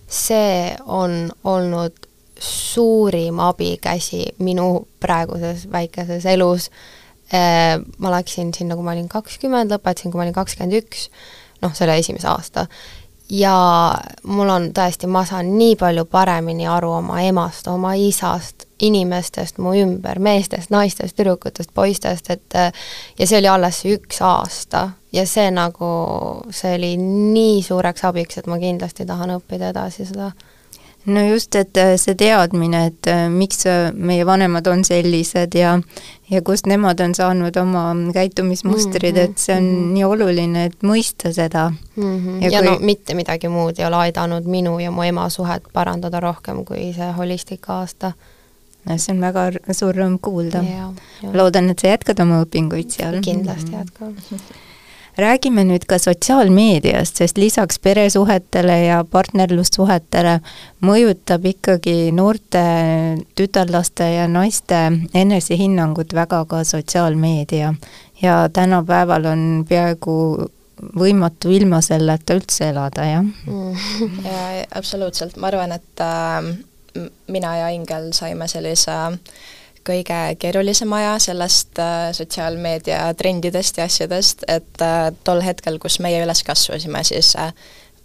[0.06, 1.92] see on olnud
[2.40, 6.70] suurim abikäsi minu praeguses väikeses elus
[7.32, 11.08] ma läksin sinna, kui ma olin kakskümmend, lõpetasin, kui ma olin kakskümmend üks,
[11.62, 12.66] noh, selle esimese aasta.
[13.30, 13.54] ja
[14.26, 19.74] mul on tõesti, ma saan nii palju paremini aru oma emast, oma isast, inimestest mu
[19.78, 22.58] ümber, meestest, naistest, tüdrukutest, poistest, et
[23.18, 25.90] ja see oli alles üks aasta ja see nagu,
[26.50, 30.32] see oli nii suureks abiks, et ma kindlasti tahan õppida edasi seda
[31.06, 35.78] no just, et äh, see teadmine, et äh, miks äh, meie vanemad on sellised ja
[36.30, 37.84] ja kust nemad on saanud oma
[38.14, 39.30] käitumismustrid mm, -hmm.
[39.30, 39.92] et see on mm -hmm.
[39.94, 42.02] nii oluline, et mõista seda mm.
[42.02, 42.42] -hmm.
[42.42, 42.70] ja, ja kui...
[42.70, 46.92] no mitte midagi muud ei ole aidanud minu ja mu ema suhet parandada rohkem kui
[46.96, 48.12] see holistika aasta.
[48.84, 50.64] no see on väga suur rõõm kuulda.
[51.32, 53.20] loodan, et sa jätkad oma õpinguid seal.
[53.22, 54.16] kindlasti jätkan
[55.20, 60.38] räägime nüüd ka sotsiaalmeediast, sest lisaks peresuhetele ja partnerlussuhetele
[60.86, 62.62] mõjutab ikkagi noorte
[63.38, 64.80] tütarlaste ja naiste
[65.14, 67.74] enesehinnangut väga ka sotsiaalmeedia.
[68.22, 70.16] ja tänapäeval on peaaegu
[70.96, 73.76] võimatu ilma selleta üldse elada, jah mm.
[74.28, 79.18] ja absoluutselt, ma arvan, et äh, mina ja Ingel saime sellise äh,
[79.86, 86.22] kõige keerulisem aja sellest äh, sotsiaalmeedia trendidest ja asjadest, et äh, tol hetkel, kus meie
[86.24, 87.52] üles kasvasime, siis äh,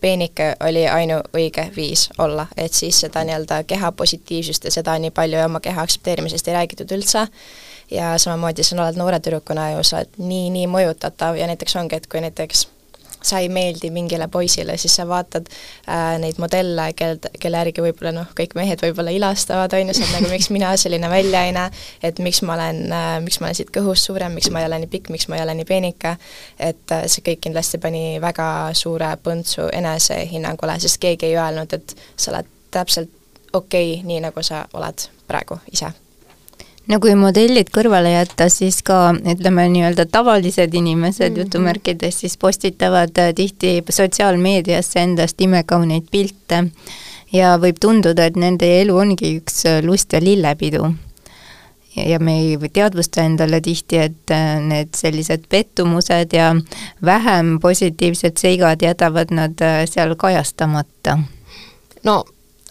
[0.02, 5.40] peenike oli ainuõige viis olla, et siis seda nii-öelda keha positiivsust ja seda nii palju
[5.40, 7.28] ja oma keha aktsepteerimisest ei räägitud üldse,
[7.92, 11.38] ja samamoodi sa oled noore tüdrukuna ju sa oled nii, nii mõjutatav.
[11.40, 12.68] Ja näiteks ongi, et kui näiteks
[13.26, 18.14] sa ei meeldi mingile poisile, siis sa vaatad äh, neid modelle, kel, kelle järgi võib-olla
[18.16, 21.56] noh, kõik mehed võib-olla ilastavad, on ju, sa oled nagu miks mina selline välja ei
[21.56, 21.74] näe,
[22.06, 24.82] et miks ma olen äh,, miks ma olen siit kõhust suurem, miks ma ei ole
[24.84, 26.16] nii pikk, miks ma ei ole nii peenike,
[26.60, 31.98] et äh, see kõik kindlasti pani väga suure põntsu enesehinnangule, sest keegi ei öelnud, et
[32.16, 33.12] sa oled täpselt
[33.54, 35.94] okei okay,, nii nagu sa oled praegu ise
[36.92, 41.40] no kui modellid kõrvale jätta, siis ka ütleme nii-öelda tavalised inimesed mm -hmm.
[41.40, 46.64] jutumärkides siis postitavad äh, tihti sotsiaalmeediasse endast imekauneid pilte
[47.34, 50.94] ja võib tunduda, et nende elu ongi üks äh, lust ja lillepidu.
[51.96, 56.56] ja me ei teadvusta endale tihti, et äh, need sellised pettumused ja
[57.06, 59.54] vähem positiivsed seigad jätavad nad
[59.86, 61.20] seal kajastamata.
[62.04, 62.24] no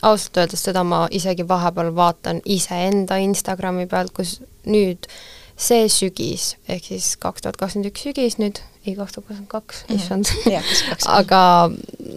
[0.04, 4.38] ausalt öeldes seda ma isegi vahepeal vaatan iseenda Instagrami pealt, kus
[4.68, 5.08] nüüd
[5.54, 9.84] see sügis, ehk siis kaks tuhat kakskümmend üks sügis nüüd, ei kaks tuhat kakskümmend kaks,
[9.94, 10.30] issand
[11.20, 11.42] aga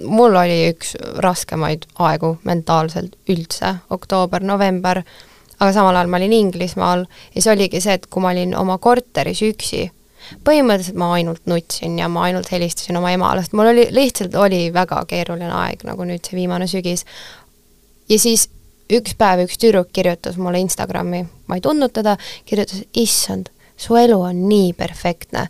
[0.10, 5.04] mul oli üks raskemaid aegu mentaalselt üldse, oktoober-november,
[5.60, 8.80] aga samal ajal ma olin Inglismaal ja see oligi see, et kui ma olin oma
[8.82, 9.86] korteris üksi,
[10.48, 14.68] põhimõtteliselt ma ainult nutsin ja ma ainult helistasin oma emale, sest mul oli, lihtsalt oli
[14.74, 17.06] väga keeruline aeg, nagu nüüd see viimane sügis,
[18.10, 18.48] ja siis
[18.94, 22.16] üks päev üks tüdruk kirjutas mulle Instagrami, ma ei tundnud teda,
[22.48, 25.48] kirjutas, issand, su elu on nii perfektne.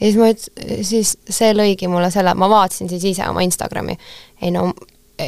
[0.00, 3.98] ja siis ma ütlesin, siis see lõigi mulle selle, ma vaatasin siis ise oma Instagrami.
[4.42, 4.70] ei no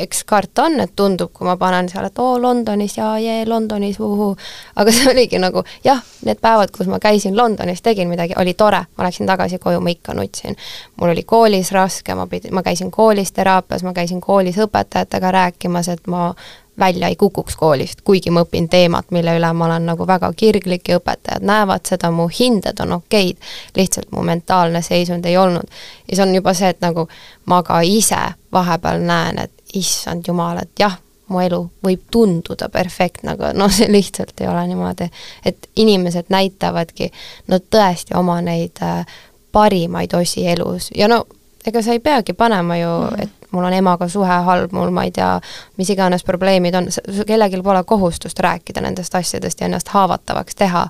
[0.00, 4.00] eks karta on, et tundub, kui ma panen seal, et oo, Londonis ja jee, Londonis,
[4.00, 4.30] uhuu,
[4.76, 8.84] aga see oligi nagu jah, need päevad, kus ma käisin Londonis, tegin midagi, oli tore,
[8.96, 10.56] ma läksin tagasi koju, ma ikka nutsin.
[10.96, 15.88] mul oli koolis raske, ma pidin, ma käisin koolis teraapias, ma käisin koolis õpetajatega rääkimas,
[15.88, 16.32] et ma
[16.78, 20.88] välja ei kukuks koolist, kuigi ma õpin teemat, mille üle ma olen nagu väga kirglik
[20.88, 23.36] ja õpetajad näevad seda, mu hinded on okeid,
[23.76, 25.68] lihtsalt mu mentaalne seisund ei olnud.
[26.08, 27.08] ja see on juba see, et nagu
[27.46, 28.20] ma ka ise
[28.52, 30.98] vahepeal näen, et issand jumal, et jah,
[31.32, 35.08] mu elu võib tunduda perfektne, aga noh, see lihtsalt ei ole niimoodi.
[35.44, 37.10] et inimesed näitavadki
[37.48, 39.06] no tõesti oma neid äh,
[39.52, 41.24] parimaid osi elus ja no
[41.66, 43.22] ega sa ei peagi panema ju mm, -hmm.
[43.22, 45.40] et mul on emaga suhe halb, mul ma ei tea,
[45.76, 46.88] mis iganes probleemid on,
[47.26, 50.88] kellelgi pole kohustust rääkida nendest asjadest ja ennast haavatavaks teha,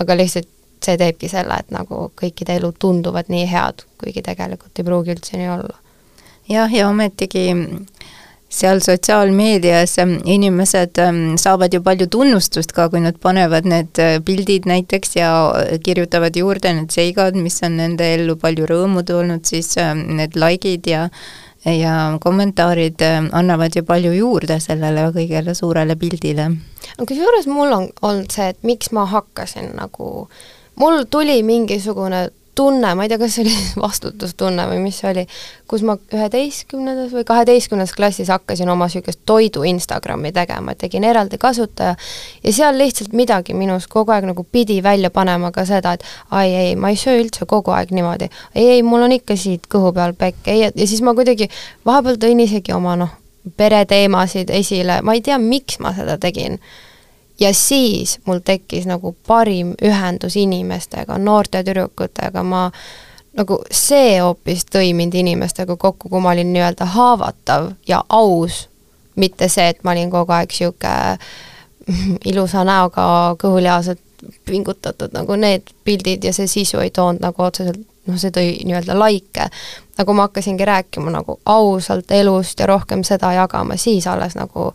[0.00, 0.48] aga lihtsalt
[0.84, 5.40] see teebki selle, et nagu kõikide elud tunduvad nii head, kuigi tegelikult ei pruugi üldse
[5.40, 5.78] nii olla.
[6.48, 7.46] jah, ja ometigi
[8.54, 14.18] seal sotsiaalmeedias ähm, inimesed ähm, saavad ju palju tunnustust ka, kui nad panevad need äh,
[14.24, 19.44] pildid näiteks ja äh, kirjutavad juurde need seigad, mis on nende ellu palju rõõmu toonud,
[19.48, 21.08] siis ähm, need likeid ja
[21.64, 23.00] ja kommentaarid
[23.32, 26.50] annavad ju palju juurde sellele kõigele suurele pildile.
[27.00, 30.28] kusjuures mul on olnud see, et miks ma hakkasin nagu,
[30.76, 35.24] mul tuli mingisugune tunne, ma ei tea, kas see oli vastutustunne või mis see oli,
[35.70, 41.96] kus ma üheteistkümnendas või kaheteistkümnendas klassis hakkasin oma niisugust toidu Instagrami tegema, tegin eraldi kasutaja
[42.44, 46.54] ja seal lihtsalt midagi minus kogu aeg nagu pidi välja panema ka seda, et ai
[46.54, 48.30] ei, ma ei söö üldse kogu aeg niimoodi.
[48.54, 51.50] ei, ei, mul on ikka siit kõhu peal pekk, ei, ja siis ma kuidagi
[51.86, 53.12] vahepeal tõin isegi oma noh,
[53.56, 56.60] pereteemasid esile, ma ei tea, miks ma seda tegin
[57.40, 62.68] ja siis mul tekkis nagu parim ühendus inimestega, noorte tüdrukutega, ma
[63.34, 68.68] nagu see hoopis tõi mind inimestega kokku, kui ma olin nii-öelda haavatav ja aus,
[69.16, 71.18] mitte see, et ma olin kogu aeg niisugune
[72.30, 73.06] ilusa näoga
[73.40, 74.00] kõhulihased
[74.44, 78.96] pingutatud, nagu need pildid ja see sisu ei toonud nagu otseselt noh, see tõi nii-öelda
[78.98, 79.48] laike.
[79.94, 84.72] aga kui ma hakkasingi rääkima nagu ausalt elust ja rohkem seda jagama, siis alles nagu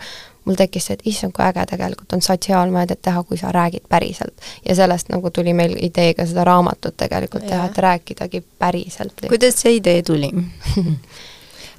[0.50, 4.34] mul tekkis see, et issand, kui äge tegelikult on sotsiaalmeediat teha, kui sa räägid päriselt.
[4.66, 7.50] ja sellest nagu tuli meil idee ka seda raamatut tegelikult ja.
[7.50, 9.26] teha, et rääkidagi päriselt.
[9.28, 10.32] kuidas see idee tuli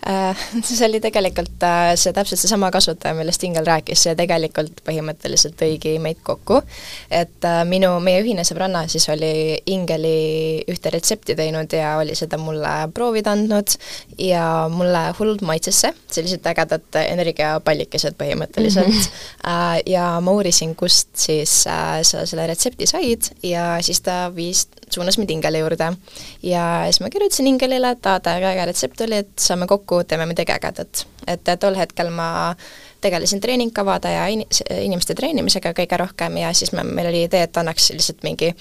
[0.65, 5.97] see oli tegelikult äh, see täpselt seesama kasutaja, millest Ingel rääkis, see tegelikult põhimõtteliselt tõigi
[6.01, 6.63] meid kokku.
[7.11, 12.39] et äh, minu, meie ühine sõbranna siis oli Ingeli ühte retsepti teinud ja oli seda
[12.41, 13.77] mulle proovida andnud
[14.19, 19.05] ja mulle hullult maitses see, sellised ägedad energiapallikesed põhimõtteliselt mm.
[19.45, 19.83] -hmm.
[19.93, 25.31] ja ma uurisin, kust siis sa selle retsepti said ja siis ta viis, suunas mind
[25.31, 25.93] Ingeli juurde.
[26.43, 30.27] ja siis ma kirjutasin Ingelile, et aa, ta äge retsept oli, et saame kokku, teeme
[30.27, 31.07] midagi ägedat.
[31.27, 32.55] et tol hetkel ma
[33.01, 34.47] tegelesin treeningkavade ja in-,
[34.81, 38.55] inimeste treenimisega kõige rohkem ja siis me, meil oli idee, et annaks lihtsalt mingi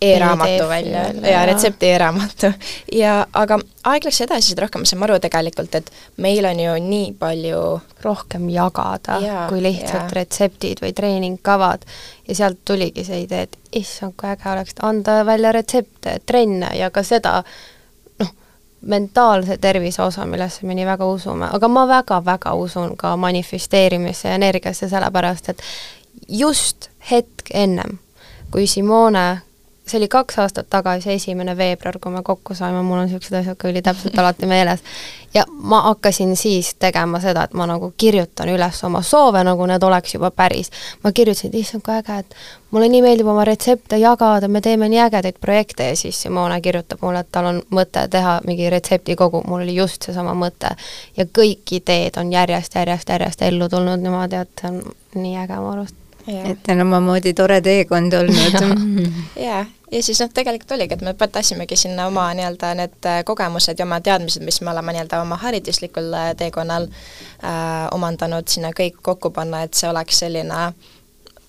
[0.00, 2.52] e-raamatu välja ja, ja retsepti e-raamatu.
[2.92, 6.74] ja aga aeg läks edasi, seda rohkem ma sain aru tegelikult, et meil on ju
[6.88, 7.62] nii palju
[8.04, 10.18] rohkem jagada ja, kui lihtsalt ja.
[10.20, 11.86] retseptid või treeningkavad.
[12.28, 16.90] ja sealt tuligi see idee, et issand, kui äge oleks anda välja retsepte, trenne ja
[16.90, 17.42] ka seda,
[18.86, 24.34] mentaalse tervise osa, millesse me nii väga usume, aga ma väga-väga usun ka manifesteerimisse ja
[24.34, 25.62] energiasse, sellepärast et
[26.28, 27.98] just hetk ennem,
[28.50, 29.45] kui Simone
[29.86, 33.56] see oli kaks aastat tagasi, esimene veebruar, kui me kokku saime, mul on niisugused asjad
[33.58, 34.80] ka ülitäpselt alati meeles.
[35.34, 39.82] ja ma hakkasin siis tegema seda, et ma nagu kirjutan üles oma soove, nagu need
[39.82, 40.70] oleks juba päris.
[41.04, 42.34] ma kirjutasin, et issand, kui äge, et
[42.70, 47.02] mulle nii meeldib oma retsepte jagada, me teeme nii ägedaid projekte ja siis Simone kirjutab
[47.02, 50.74] mulle, et tal on mõte teha mingi retseptikogu, mul oli just seesama mõte.
[51.16, 54.82] ja kõik ideed on järjest, järjest, järjest ellu tulnud niimoodi, et see on
[55.14, 58.56] nii äge mu arust et on omamoodi tore teekond olnud.
[59.46, 63.78] jaa, ja siis noh, tegelikult oligi, et me tassimegi sinna oma nii-öelda need äh, kogemused
[63.78, 69.00] ja oma teadmised, mis me oleme nii-öelda oma hariduslikul äh, teekonnal äh, omandanud, sinna kõik
[69.02, 70.68] kokku panna, et see oleks selline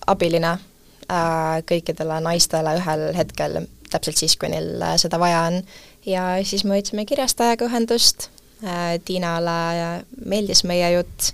[0.06, 5.62] abiline äh, kõikidele naistele ühel hetkel, täpselt siis, kui neil äh, seda vaja on.
[6.06, 8.30] ja siis me võtsime kirjastajaga ühendust
[8.64, 11.32] äh,, Tiinale meeldis meie jutt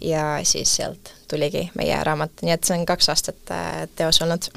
[0.00, 4.48] ja siis sealt tuligi meie raamat, nii et see on kaks aastat äh, teos olnud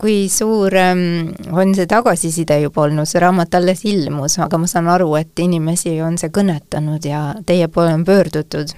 [0.00, 4.88] kui suur ähm, on see tagasiside juba olnud, see raamat alles ilmus, aga ma saan
[4.88, 8.72] aru, et inimesi on see kõnetanud ja teie poole on pöördutud?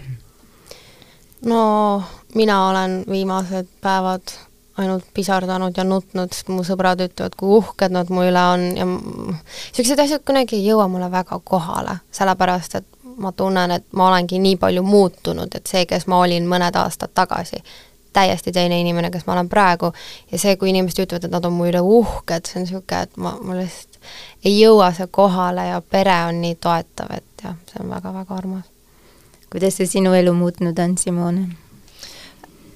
[1.46, 1.62] no
[2.34, 4.34] mina olen viimased päevad
[4.78, 8.86] ainult pisardanud ja nutnud, sest mu sõbrad ütlevad, kui uhked nad mu üle on ja
[8.88, 14.40] niisugused asjad kunagi ei jõua mulle väga kohale, sellepärast et ma tunnen, et ma olengi
[14.40, 17.60] nii palju muutunud, et see, kes ma olin mõned aastad tagasi,
[18.12, 19.92] täiesti teine inimene, kes ma olen praegu,
[20.32, 23.16] ja see, kui inimesed ütlevad, et nad on mu üle uhked, see on niisugune, et
[23.16, 23.98] ma, ma lihtsalt
[24.44, 28.68] ei jõua see kohale ja pere on nii toetav, et jah, see on väga-väga armas.
[29.52, 31.48] kuidas see sinu elu muutnud on, Simone?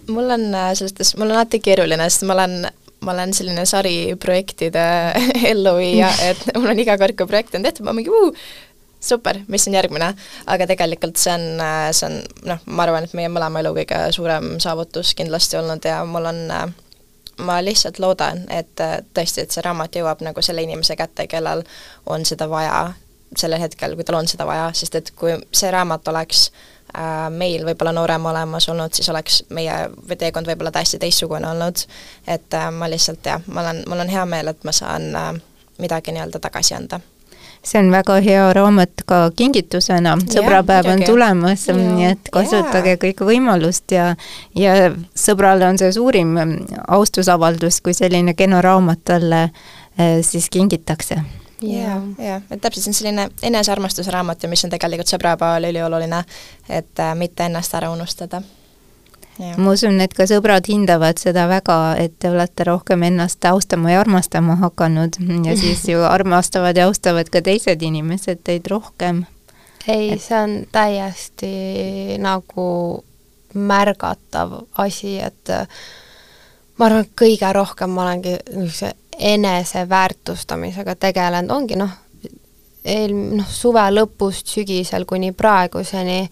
[0.07, 2.61] mul on äh, selles mõttes, mul on alati keeruline, sest ma olen
[3.05, 4.85] ma olen selline sariprojektide
[5.53, 8.33] elluviija, et mul on iga kord, kui projekt on tehtud, ma mingi uu,
[9.09, 10.11] super, mis on järgmine,
[10.47, 11.63] aga tegelikult see on,
[11.97, 12.19] see on
[12.53, 16.43] noh, ma arvan, et meie mõlema elu kõige suurem saavutus kindlasti olnud ja mul on
[17.47, 18.73] ma lihtsalt loodan, et
[19.15, 21.65] tõesti, et see raamat jõuab nagu selle inimese kätte, kellel
[22.07, 22.87] on seda vaja
[23.37, 27.67] sellel hetkel, kui tal on seda vaja, sest et kui see raamat oleks äh, meil
[27.67, 29.75] võib-olla noorem olemas olnud, siis oleks meie
[30.19, 31.87] teekond võib-olla täiesti teistsugune olnud.
[32.27, 35.35] et äh, ma lihtsalt jah, ma olen, mul on hea meel, et ma saan äh,
[35.83, 37.01] midagi nii-öelda tagasi anda
[37.67, 43.01] see on väga hea raamat ka kingitusena, sõbrapäev on tulemas, nii et kasutage yeah.
[43.03, 44.13] kõiki võimalust ja
[44.57, 46.37] ja sõbrale on see suurim
[46.87, 49.43] austusavaldus, kui selline kena raamat talle
[49.99, 51.21] eh, siis kingitakse.
[51.65, 56.21] Jaa, jaa, et täpselt, see on selline enesearmastusraamat ja mis on tegelikult sõbrapäeval ülioluline,
[56.69, 58.43] et äh, mitte ennast ära unustada
[59.39, 64.01] ma usun, et ka sõbrad hindavad seda väga, et te olete rohkem ennast austama ja
[64.01, 65.19] armastama hakanud.
[65.47, 69.25] Ja siis ju armastavad ja austavad ka teised inimesed teid rohkem.
[69.89, 71.53] ei et..., see on täiesti
[72.19, 73.05] nagu
[73.55, 75.53] märgatav asi, et
[76.77, 81.93] ma arvan, et kõige rohkem ma olengi niisuguse eneseväärtustamisega tegelenud, ongi noh,
[82.85, 86.27] eel-, noh, suve lõpust sügisel kuni praeguseni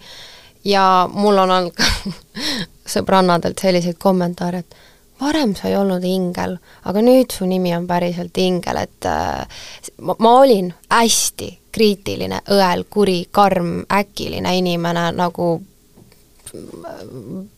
[0.65, 1.81] ja mul on olnud
[2.85, 4.75] sõbrannadelt selliseid kommentaare, et
[5.21, 9.61] varem sa ei olnud ingel, aga nüüd su nimi on päriselt ingel, et äh,
[10.01, 15.49] ma, ma olin hästi kriitiline, õel, kuri, karm, äkiline inimene nagu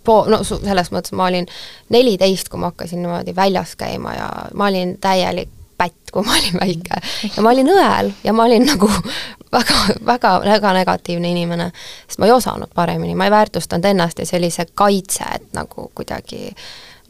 [0.04, 1.46] po-, no selles mõttes ma olin
[1.94, 6.60] neliteist, kui ma hakkasin niimoodi väljas käima ja ma olin täielik pätt, kui ma olin
[6.60, 7.02] väike.
[7.36, 8.90] ja ma olin õel ja ma olin nagu
[9.56, 11.72] väga, väga, väga negatiivne inimene,
[12.08, 16.52] sest ma ei osanud paremini, ma ei väärtustanud ennast ja see kaitse, et nagu kuidagi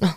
[0.04, 0.16] noh,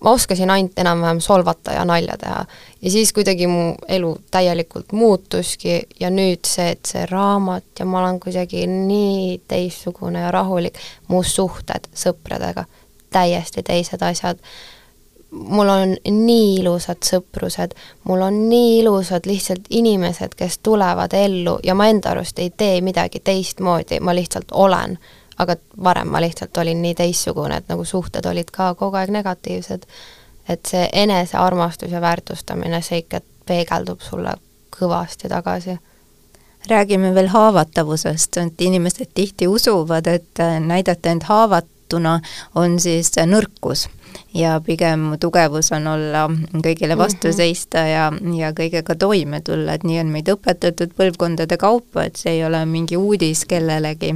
[0.00, 2.44] ma oskasin ainult enam-vähem solvata ja nalja teha.
[2.82, 8.00] ja siis kuidagi mu elu täielikult muutuski ja nüüd see, et see raamat ja ma
[8.00, 10.78] olen kuidagi nii teistsugune ja rahulik,
[11.08, 12.64] mu suhted sõpradega,
[13.10, 14.42] täiesti teised asjad
[15.36, 17.74] mul on nii ilusad sõprused,
[18.04, 22.80] mul on nii ilusad lihtsalt inimesed, kes tulevad ellu ja ma enda arust ei tee
[22.80, 24.98] midagi teistmoodi, ma lihtsalt olen.
[25.38, 29.82] aga varem ma lihtsalt olin nii teistsugune, et nagu suhted olid ka kogu aeg negatiivsed.
[30.48, 34.34] et see enesearmastus ja väärtustamine, see ikka peegeldub sulle
[34.78, 35.78] kõvasti tagasi
[36.68, 42.20] räägime veel haavatavusest, et inimesed tihti usuvad, et näidata end haavatuna
[42.54, 43.86] on siis nõrkus
[44.34, 47.36] ja pigem tugevus on olla kõigile vastu -hmm.
[47.36, 52.32] seista ja, ja kõigega toime tulla, et nii on meid õpetatud põlvkondade kaupa, et see
[52.32, 54.14] ei ole mingi uudis kellelegi.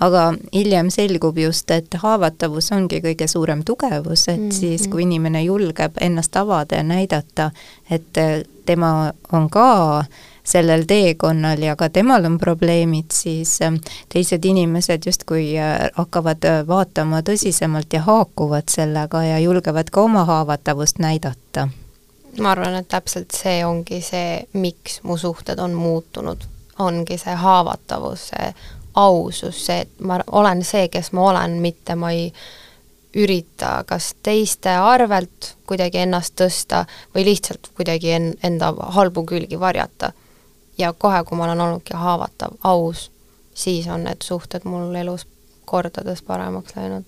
[0.00, 4.52] aga hiljem selgub just, et haavatavus ongi kõige suurem tugevus, et mm -hmm.
[4.52, 7.50] siis, kui inimene julgeb ennast avada ja näidata,
[7.90, 8.18] et
[8.66, 10.04] tema on ka
[10.44, 13.76] sellel teekonnal ja ka temal on probleemid, siis ähm,
[14.12, 20.24] teised inimesed justkui äh, hakkavad äh, vaatama tõsisemalt ja haakuvad sellega ja julgevad ka oma
[20.24, 21.68] haavatavust näidata.
[22.40, 26.44] ma arvan, et täpselt see ongi see, miks mu suhted on muutunud,
[26.78, 28.54] ongi see haavatavus, see
[28.94, 32.32] ausus, see, et ma olen see, kes ma olen, mitte ma ei
[33.16, 40.12] ürita kas teiste arvelt kuidagi ennast tõsta või lihtsalt kuidagi en-, enda halbu külgi varjata
[40.82, 43.10] ja kohe, kui ma olen olnudki haavatav, aus,
[43.54, 45.26] siis on need suhted mul elus
[45.64, 47.04] kordades paremaks läinud.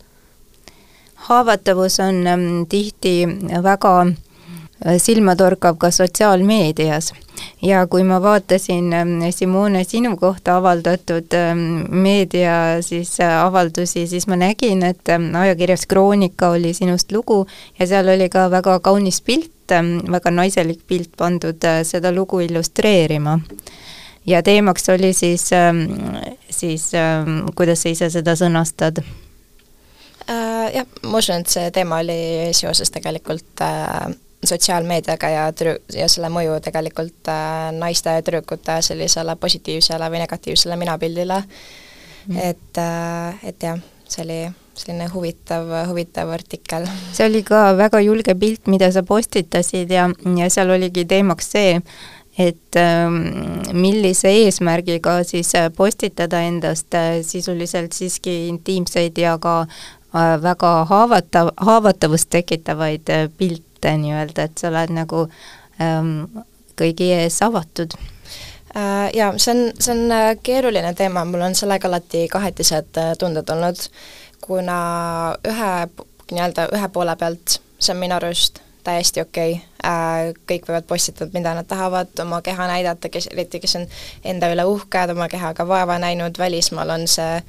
[1.14, 3.28] haavatavus on ähm, tihti
[3.62, 7.12] väga äh, silmatorkav ka sotsiaalmeedias
[7.62, 11.58] ja kui ma vaatasin ähm, Simone sinu kohta avaldatud ähm,
[11.90, 17.46] meedia siis äh, avaldusi, siis ma nägin, et ajakirjas Kroonika oli sinust lugu
[17.78, 23.38] ja seal oli ka väga kaunis pilt väga naiselik pilt pandud äh, seda lugu illustreerima.
[24.26, 25.84] ja teemaks oli siis, ähm,
[26.50, 29.02] siis ähm, kuidas sa ise seda sõnastad?
[30.30, 34.12] Äh, jah, ma usun, et see teema oli seoses tegelikult äh,
[34.44, 37.32] sotsiaalmeediaga ja tüdru-, ja selle mõju tegelikult
[37.78, 41.40] naiste ja tüdrukute sellisele positiivsele või negatiivsele minapildile
[42.26, 42.36] mm..
[42.36, 42.80] et
[43.48, 43.80] et jah,
[44.14, 44.40] see oli
[44.74, 46.86] selline huvitav, huvitav artikkel.
[47.12, 50.08] see oli ka väga julge pilt, mida sa postitasid ja,
[50.38, 51.80] ja seal oligi teemaks see,
[52.38, 53.20] et ähm,
[53.78, 62.30] millise eesmärgiga siis postitada endast äh, sisuliselt siiski intiimseid ja ka äh, väga haavatav, haavatavust
[62.34, 65.28] tekitavaid äh, pilte nii-öelda, et sa oled nagu
[65.82, 66.26] ähm,
[66.74, 67.94] kõigi ees avatud
[69.14, 73.86] Jaa, see on, see on keeruline teema, mul on sellega alati kahetised tunded olnud.
[74.44, 74.78] Kuna
[75.46, 75.70] ühe,
[76.32, 79.52] nii-öelda ühe poole pealt see on minu arust täiesti okei.
[79.52, 79.90] Okay.
[79.90, 83.86] äh,, kõik võivad postitada, mida nad tahavad, oma keha näidata, kes, eriti kes on
[84.24, 87.42] enda üle uhked, oma kehaga vaeva näinud, välismaal on see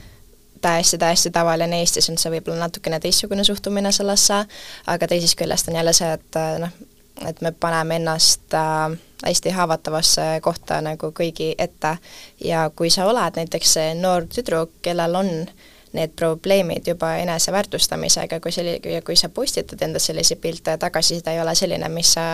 [0.61, 4.45] täiesti-täiesti tavaline, Eestis on see võib-olla natukene teistsugune suhtumine sellesse,
[4.87, 6.79] aga teisest küljest on jälle see, et äh, noh,
[7.27, 11.97] et me paneme ennast äh, hästi haavatavasse kohta nagu kõigi ette
[12.43, 15.31] ja kui sa oled näiteks see noor tüdruk, kellel on
[15.95, 21.41] need probleemid juba eneseväärtustamisega, kui selli-, kui sa postitad endas selliseid pilte ja tagasiside ei
[21.41, 22.25] ole selline, mis sa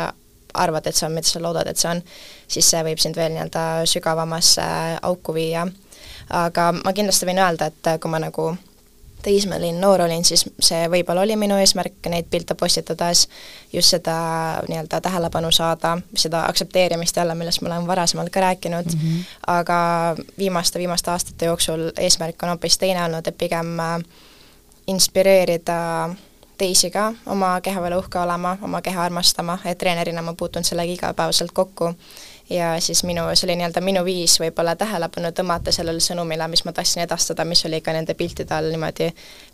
[0.54, 2.02] arvad, et see on, mida sa loodad, et see on,
[2.52, 4.66] siis see võib sind veel nii-öelda sügavamasse
[5.02, 5.68] auku viia.
[6.30, 8.52] aga ma kindlasti võin öelda, et kui ma nagu
[9.22, 13.28] teismeline noor olin, siis see võib-olla oli minu eesmärk neid pilte postitades,
[13.74, 14.16] just seda
[14.68, 19.24] nii-öelda tähelepanu saada, seda aktsepteerimist jälle, millest ma olen varasemalt ka rääkinud mm, -hmm.
[19.48, 19.80] aga
[20.38, 24.00] viimaste, viimaste aastate jooksul eesmärk on hoopis teine olnud, et pigem äh,
[24.88, 26.10] inspireerida
[26.62, 30.94] teisi ka oma keha peale uhke olema, oma keha armastama, et treenerina ma puutun sellega
[30.94, 31.94] igapäevaselt kokku.
[32.50, 36.74] Ja siis minu, see oli nii-öelda minu viis võib-olla tähelepanu tõmmata sellele sõnumile, mis ma
[36.76, 39.08] tahtsin edastada, mis oli ka nende piltide all niimoodi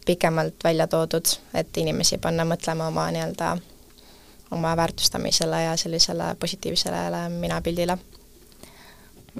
[0.06, 3.54] pikemalt välja toodud, et inimesi panna mõtlema oma nii-öelda,
[4.58, 8.00] oma väärtustamisele ja sellisele positiivsele minapildile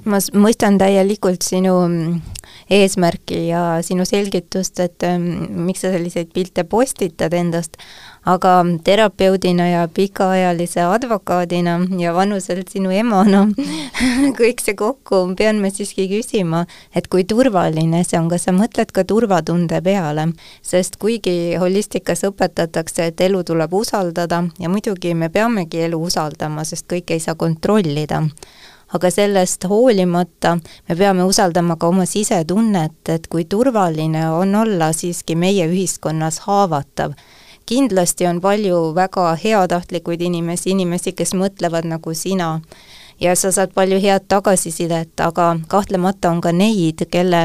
[0.04, 2.18] ma mõistan täielikult sinu mm,
[2.70, 7.78] eesmärki ja sinu selgitust, et mm, miks sa selliseid pilte postitad endast,
[8.28, 8.52] aga
[8.84, 13.46] terapeudina ja pikaajalise advokaadina ja vanuselt sinu emana
[14.40, 18.92] kõik see kokku, pean ma siiski küsima, et kui turvaline see on, kas sa mõtled
[18.92, 20.28] ka turvatunde peale,
[20.62, 26.88] sest kuigi holistikas õpetatakse, et elu tuleb usaldada ja muidugi me peamegi elu usaldama, sest
[26.90, 28.26] kõike ei saa kontrollida
[28.94, 30.56] aga sellest hoolimata
[30.88, 37.12] me peame usaldama ka oma sisetunnet, et kui turvaline on olla siiski meie ühiskonnas haavatav.
[37.68, 42.60] kindlasti on palju väga heatahtlikuid inimesi, inimesi, kes mõtlevad nagu sina
[43.20, 47.42] ja sa saad palju head tagasisidet, aga kahtlemata on ka neid, kelle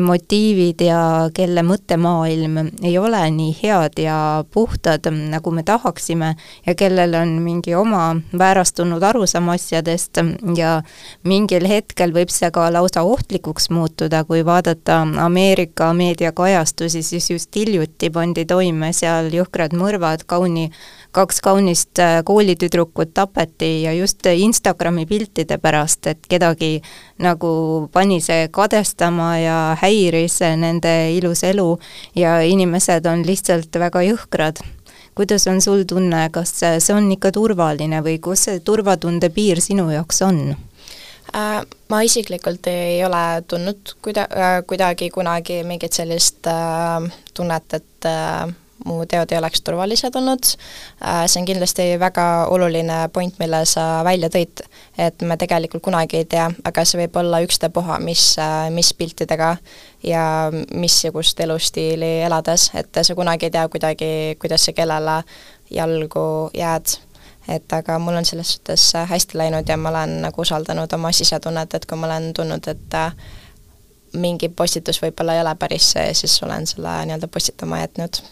[0.00, 0.98] motiivid ja
[1.34, 4.16] kelle mõttemaailm ei ole nii head ja
[4.54, 6.34] puhtad, nagu me tahaksime
[6.66, 10.22] ja kellel on mingi oma väärastunud arusaam asjadest
[10.56, 10.78] ja
[11.28, 18.10] mingil hetkel võib see ka lausa ohtlikuks muutuda, kui vaadata Ameerika meediakajastusi, siis just hiljuti
[18.10, 20.70] pandi toime seal jõhkrad mõrvad kauni
[21.12, 26.82] kaks kaunist äh, koolitüdrukut tapeti ja just Instagrami piltide pärast, et kedagi
[27.18, 31.78] nagu pani see kadestama ja häiris nende ilus elu
[32.16, 34.64] ja inimesed on lihtsalt väga jõhkrad
[35.14, 39.90] kuidas on sul tunne, kas see on ikka turvaline või kus see turvatunde piir sinu
[39.92, 40.54] jaoks on?
[41.32, 48.08] Äh, ma isiklikult ei ole tundnud kuida-, äh, kuidagi kunagi mingit sellist äh, tunnet, et
[48.08, 48.52] äh,
[48.84, 50.48] mu teod ei oleks turvalised olnud,
[51.04, 54.64] äh, see on kindlasti väga oluline point, mille sa välja tõid,
[54.98, 59.56] et me tegelikult kunagi ei tea, aga see võib olla ükstapuha, mis, äh, mis piltidega
[60.06, 60.24] ja
[60.74, 64.10] missugust elustiili elades, et sa kunagi ei tea kuidagi,
[64.42, 65.22] kuidas sa kellele
[65.70, 66.98] jalgu jääd.
[67.50, 71.74] Et aga mul on selles suhtes hästi läinud ja ma olen nagu usaldanud oma sisetunnet,
[71.74, 73.16] et kui ma olen tundnud, et äh,
[74.14, 78.22] mingi postitus võib-olla ei ole päris see, siis olen selle nii-öelda postitama jätnud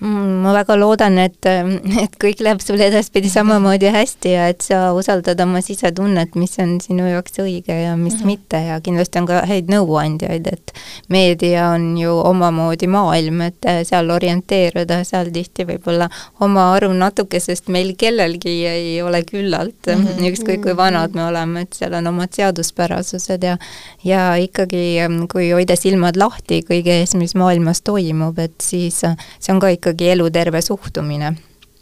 [0.00, 5.40] ma väga loodan, et, et kõik läheb sul edaspidi samamoodi hästi ja et sa usaldad
[5.44, 8.26] oma sisetunnet, mis on sinu jaoks õige ja mis mm -hmm.
[8.26, 10.72] mitte ja kindlasti on ka häid nõuandjaid, et
[11.08, 16.08] meedia on ju omamoodi maailm, et seal orienteeruda, seal tihti võib-olla
[16.40, 20.28] oma aru natuke, sest meil kellelgi ei ole küllalt mm, -hmm.
[20.32, 23.58] ükskõik kui vanad me oleme, et seal on omad seaduspärasused ja
[24.04, 24.96] ja ikkagi,
[25.32, 29.89] kui hoida silmad lahti kõige ees, mis maailmas toimub, et siis see on ka ikka
[29.90, 31.34] ikkagi eluterve suhtumine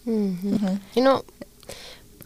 [0.07, 0.39] mm.
[0.43, 1.03] -hmm.
[1.03, 1.21] no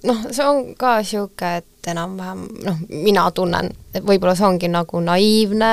[0.04, 5.00] noh, see on ka niisugune, et enam-vähem noh, mina tunnen, et võib-olla see ongi nagu
[5.02, 5.72] naiivne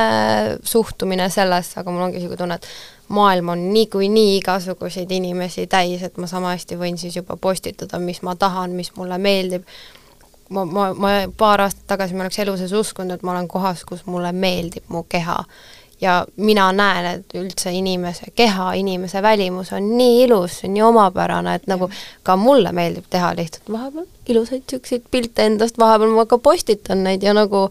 [0.64, 6.18] suhtumine sellesse, aga mul ongi niisugune tunne, et maailm on niikuinii igasuguseid inimesi täis, et
[6.18, 9.66] ma sama hästi võin siis juba postitada, mis ma tahan, mis mulle meeldib.
[10.50, 13.86] ma, ma, ma paar aastat tagasi ma oleks elu sees uskunud, et ma olen kohas,
[13.86, 15.44] kus mulle meeldib mu keha
[16.02, 21.68] ja mina näen, et üldse inimese keha, inimese välimus on nii ilus, nii omapärane, et
[21.68, 21.90] nagu
[22.24, 27.24] ka mulle meeldib teha lihtsalt vahepeal ilusaid niisuguseid pilte endast, vahepeal ma ka postitan neid
[27.24, 27.68] ja nagu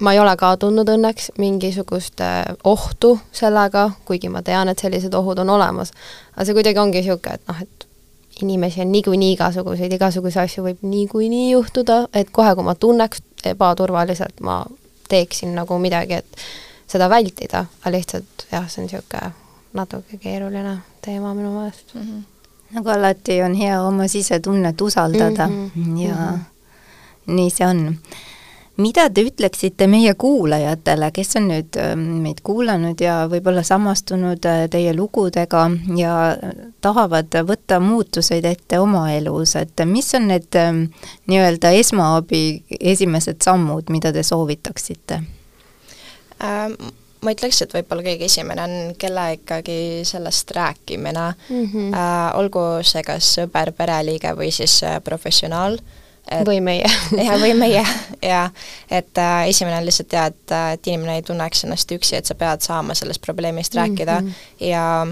[0.00, 5.14] ma ei ole ka tundnud õnneks mingisugust äh, ohtu sellega, kuigi ma tean, et sellised
[5.14, 5.92] ohud on olemas.
[6.34, 7.86] aga see kuidagi ongi niisugune, et noh, et
[8.42, 14.40] inimesi on niikuinii igasuguseid, igasuguseid asju võib niikuinii juhtuda, et kohe, kui ma tunneks ebaturvaliselt,
[14.40, 14.64] ma
[15.08, 16.46] teeksin nagu midagi, et
[16.86, 19.32] seda vältida, aga lihtsalt jah, see on niisugune
[19.74, 22.00] natuke keeruline teema minu meelest mm.
[22.00, 22.22] -hmm.
[22.74, 25.98] nagu alati on hea oma sisetunnet usaldada mm -hmm.
[26.06, 27.34] ja mm -hmm.
[27.34, 27.98] nii see on.
[28.76, 34.68] mida te ütleksite meie kuulajatele, kes on nüüd ähm, meid kuulanud ja võib-olla samastunud äh,
[34.70, 36.36] teie lugudega ja
[36.80, 40.82] tahavad võtta muutuseid ette oma elus, et mis on need ähm,
[41.26, 45.22] nii-öelda esmaabi esimesed sammud, mida te soovitaksite?
[46.42, 46.76] Ähm,
[47.24, 51.92] ma ütleks, et võib-olla kõige esimene on kellegagi sellest rääkimine mm, -hmm.
[51.94, 55.78] äh, olgu see kas sõber, pereliige või siis äh, professionaal
[56.46, 56.88] või meie
[57.26, 57.84] jah, või meie,
[58.32, 58.48] jaa.
[58.90, 62.26] et äh, esimene on lihtsalt teha, et, äh, et inimene ei tunneks ennast üksi, et
[62.26, 64.66] sa pead saama sellest probleemist rääkida mm -hmm.
[64.66, 65.06] ja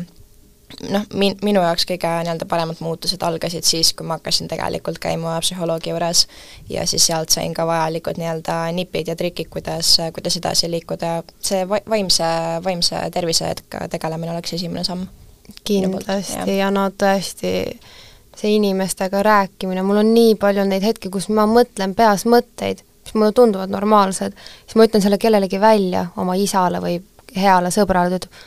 [0.91, 5.39] noh, min-, minu jaoks kõige nii-öelda paremad muutused algasid siis, kui ma hakkasin tegelikult käima
[5.45, 6.27] psühholoogi juures
[6.70, 11.64] ja siis sealt sain ka vajalikud nii-öelda nipid ja trikid, kuidas, kuidas edasi liikuda, see
[11.68, 12.29] va-, vaimse,
[12.64, 15.07] vaimse tervisega tegelemine oleks esimene samm.
[15.64, 17.53] kindlasti ja no tõesti,
[18.39, 23.14] see inimestega rääkimine, mul on nii palju neid hetki, kus ma mõtlen peas mõtteid, mis
[23.18, 27.01] mulle tunduvad normaalsed, siis ma ütlen selle kellelegi välja, oma isale või
[27.37, 28.41] heale sõbrale, ta ütleb,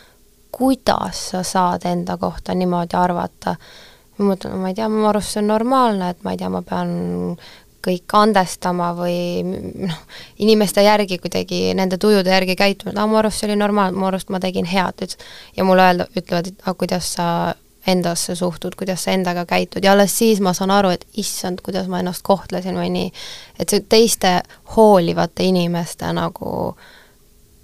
[0.55, 3.55] kuidas sa saad enda kohta niimoodi arvata.
[4.17, 6.61] ma mõtlen, ma ei tea, mu arust see on normaalne, et ma ei tea, ma
[6.63, 6.91] pean
[7.85, 9.97] kõik andestama või noh,
[10.41, 14.07] inimeste järgi kuidagi, nende tujude järgi käituma, et aa, mu arust see oli normaalne, mu
[14.07, 15.17] arust ma tegin head,
[15.57, 17.27] ja mulle öelda, ütlevad, et aga kuidas sa
[17.87, 21.87] endasse suhtud, kuidas sa endaga käitud ja alles siis ma saan aru, et issand, kuidas
[21.91, 23.11] ma ennast kohtlesin või nii.
[23.59, 24.39] et see teiste
[24.75, 26.75] hoolivate inimeste nagu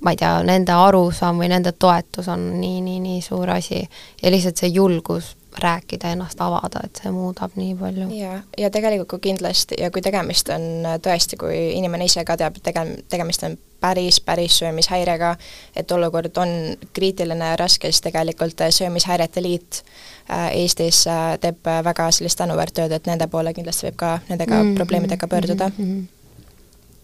[0.01, 3.81] ma ei tea, nende arusaam või nende toetus on nii, nii, nii suur asi
[4.23, 8.07] ja lihtsalt see julgus rääkida, ennast avada, et see muudab nii palju.
[8.15, 12.57] jaa, ja tegelikult kui kindlasti ja kui tegemist on tõesti, kui inimene ise ka teab,
[12.57, 15.35] et tege-, tegemist on päris, päris söömishäirega,
[15.75, 16.55] et olukord on
[16.93, 19.83] kriitiline ja raske, siis tegelikult Söömishäirete Liit
[20.31, 24.55] äh, Eestis äh, teeb väga sellist tänuväärt tööd, et nende poole kindlasti võib ka nendega
[24.55, 24.75] mm -hmm.
[24.79, 25.85] probleemidega pöörduda mm.
[25.85, 26.20] -hmm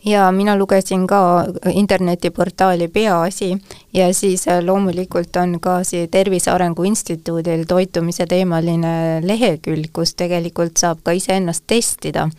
[0.07, 3.57] ja mina lugesin ka internetiportaali Peaasi
[3.93, 10.77] ja siis äh, loomulikult on ka see Tervise Arengu Instituudil toitumise teemaline lehekülg, kus tegelikult
[10.79, 12.29] saab ka iseennast testida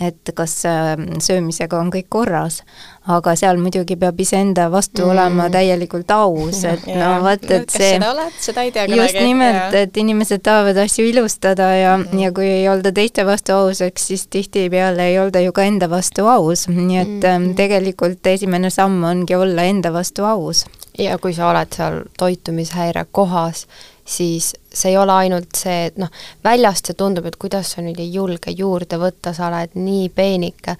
[0.00, 2.62] et kas äh, söömisega on kõik korras,
[3.10, 5.10] aga seal muidugi peab iseenda vastu mm.
[5.10, 8.86] olema täielikult aus, et ja, no vot, et kas see seda oled, seda ei tea
[8.86, 9.00] kunagi.
[9.00, 13.56] just nimelt, et inimesed tahavad asju ilustada ja mm, ja kui ei olda teiste vastu
[13.56, 18.26] aus, eks siis tihtipeale ei olda ju ka enda vastu aus, nii et mm tegelikult
[18.26, 20.64] esimene samm ongi olla enda vastu aus.
[20.98, 23.66] ja kui sa oled seal toitumishäire kohas,
[24.04, 26.10] siis see ei ole ainult see, et noh,
[26.44, 30.76] väljast see tundub, et kuidas sa nüüd ei julge juurde võtta, sa oled nii peenike,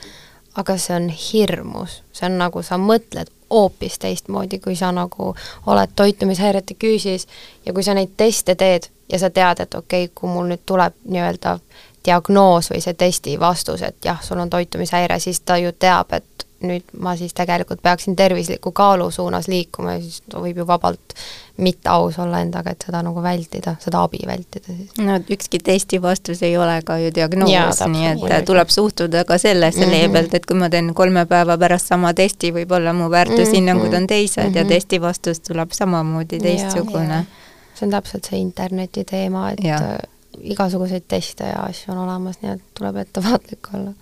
[0.57, 5.35] aga see on hirmus, see on nagu sa mõtled hoopis teistmoodi, kui sa nagu
[5.67, 7.27] oled toitumishäirete küüsis
[7.67, 10.65] ja kui sa neid teste teed ja sa tead, et okei okay,, kui mul nüüd
[10.67, 11.59] tuleb nii-öelda
[12.05, 16.47] diagnoos või see testi vastus, et jah, sul on toitumishäire, siis ta ju teab, et
[16.67, 21.15] nüüd ma siis tegelikult peaksin tervisliku kaalu suunas liikuma ja siis võib ju vabalt
[21.57, 24.93] mitte aus olla endaga, et seda nagu vältida, seda abi vältida siis.
[24.99, 28.45] no ükski testi vastus ei ole ka ju diagnoos, nii et muidugi.
[28.49, 29.91] tuleb suhtuda ka sellesse mm -hmm.
[29.91, 33.93] lehe pealt, et kui ma teen kolme päeva pärast sama testi, võib-olla mu väärtushinnangud mm
[33.93, 33.97] -hmm.
[33.97, 34.57] on teised mm -hmm.
[34.57, 34.69] ja mhm.
[34.69, 37.27] testi vastus tuleb samamoodi teistsugune.
[37.75, 39.77] see on täpselt see interneti teema, et ja.
[39.77, 39.99] Äh,
[40.41, 43.93] igasuguseid teste ja asju on olemas, nii et tuleb ettevaatlik olla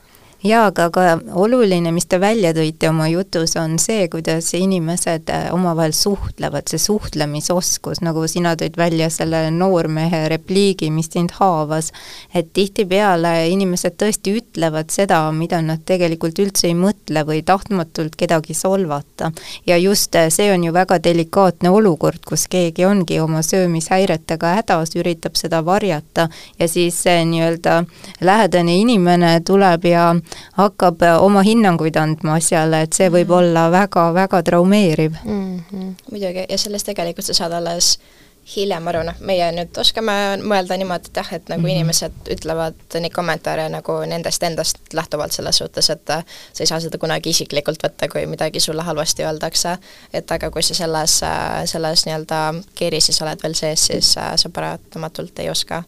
[0.45, 1.03] jaa, aga ka
[1.37, 6.81] oluline, mis te välja tõite oma jutus, on see, kuidas inimesed äh, omavahel suhtlevad, see
[6.81, 11.91] suhtlemisoskus, nagu sina tõid välja selle noormehe repliigi, mis sind haavas,
[12.35, 18.57] et tihtipeale inimesed tõesti ütlevad seda, mida nad tegelikult üldse ei mõtle või tahtmatult kedagi
[18.57, 19.33] solvata.
[19.67, 24.97] ja just äh, see on ju väga delikaatne olukord, kus keegi ongi oma söömishäiretega hädas,
[24.97, 27.85] üritab seda varjata ja siis see nii-öelda
[28.25, 30.15] lähedane inimene tuleb ja
[30.59, 33.39] hakkab äh, oma hinnanguid andma asjale, et see võib mm -hmm.
[33.39, 35.63] olla väga-väga traumeeriv mm.
[35.73, 35.95] -hmm.
[36.11, 37.99] muidugi, ja sellest tegelikult sa saad alles
[38.57, 40.13] hiljem aru, noh, meie nüüd oskame
[40.43, 41.71] mõelda niimoodi, et jah, et nagu mm -hmm.
[41.71, 46.81] inimesed ütlevad neid kommentaare nagu nendest endast lähtuvalt selles suhtes, et äh, sa ei saa
[46.81, 49.77] seda kunagi isiklikult võtta, kui midagi sulle halvasti öeldakse,
[50.13, 55.39] et aga kui sa selles, äh, selles nii-öelda keerises oled veel sees, siis sa paratamatult
[55.39, 55.83] ei oska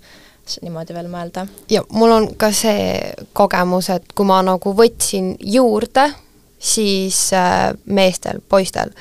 [0.63, 1.47] niimoodi veel mõelda.
[1.71, 2.99] ja mul on ka see
[3.33, 6.09] kogemus, et kui ma nagu võtsin juurde,
[6.59, 8.93] siis äh, meestel, poistel,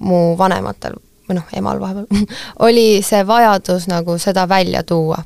[0.00, 2.26] mu vanematel või noh, emal vahepeal
[2.66, 5.22] oli see vajadus nagu seda välja tuua.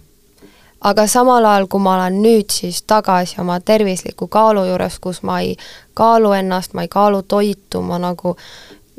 [0.81, 5.41] aga samal ajal, kui ma olen nüüd siis tagasi oma tervisliku kaalu juures, kus ma
[5.41, 5.57] ei
[5.95, 8.37] kaalu ennast, ma ei kaalu toitu, ma nagu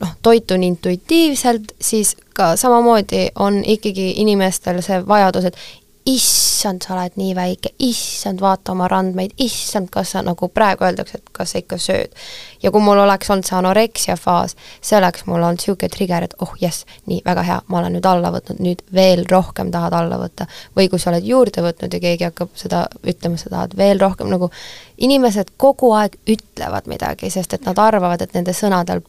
[0.02, 5.58] noh, toitun intuitiivselt, siis ka samamoodi on ikkagi inimestel see vajadus, et
[6.06, 11.18] issand, sa oled nii väike, issand, vaata oma randmeid, issand, kas sa nagu praegu öeldakse,
[11.18, 12.14] et kas sa ikka sööd.
[12.62, 16.36] ja kui mul oleks olnud see anoreksia faas, see oleks mul olnud niisugune trigger, et
[16.46, 20.22] oh jess, nii, väga hea, ma olen nüüd alla võtnud, nüüd veel rohkem tahad alla
[20.22, 20.46] võtta.
[20.78, 24.30] või kui sa oled juurde võtnud ja keegi hakkab seda ütlema, sa tahad veel rohkem,
[24.30, 24.52] nagu
[24.98, 29.02] inimesed kogu aeg ütlevad midagi, sest et nad arvavad, et nende sõnadel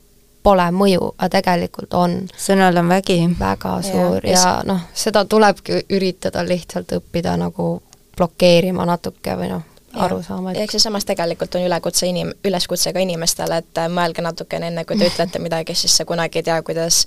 [0.46, 2.18] pole mõju, aga tegelikult on.
[2.38, 3.18] sõnal on vägi.
[3.38, 7.70] väga suur ja, ja noh, seda tulebki üritada lihtsalt õppida nagu
[8.16, 9.64] blokeerima natuke või noh,
[10.06, 10.60] aru saama et....
[10.62, 15.08] ehk seesamas tegelikult on ülekutse inim-, üleskutse ka inimestele, et mõelge natukene enne, kui te
[15.10, 17.02] ütlete midagi, siis sa kunagi ei tea, kuidas,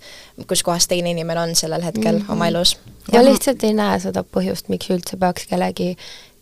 [0.50, 2.34] kus kohas teine inimene on sellel hetkel mm -hmm.
[2.34, 2.78] oma elus.
[3.12, 5.96] ja lihtsalt ei näe seda põhjust, miks üldse peaks kellegi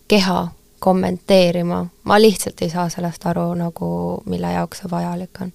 [0.08, 0.48] keha
[0.80, 3.88] kommenteerima, ma lihtsalt ei saa sellest aru nagu,
[4.26, 5.54] mille jaoks see vajalik on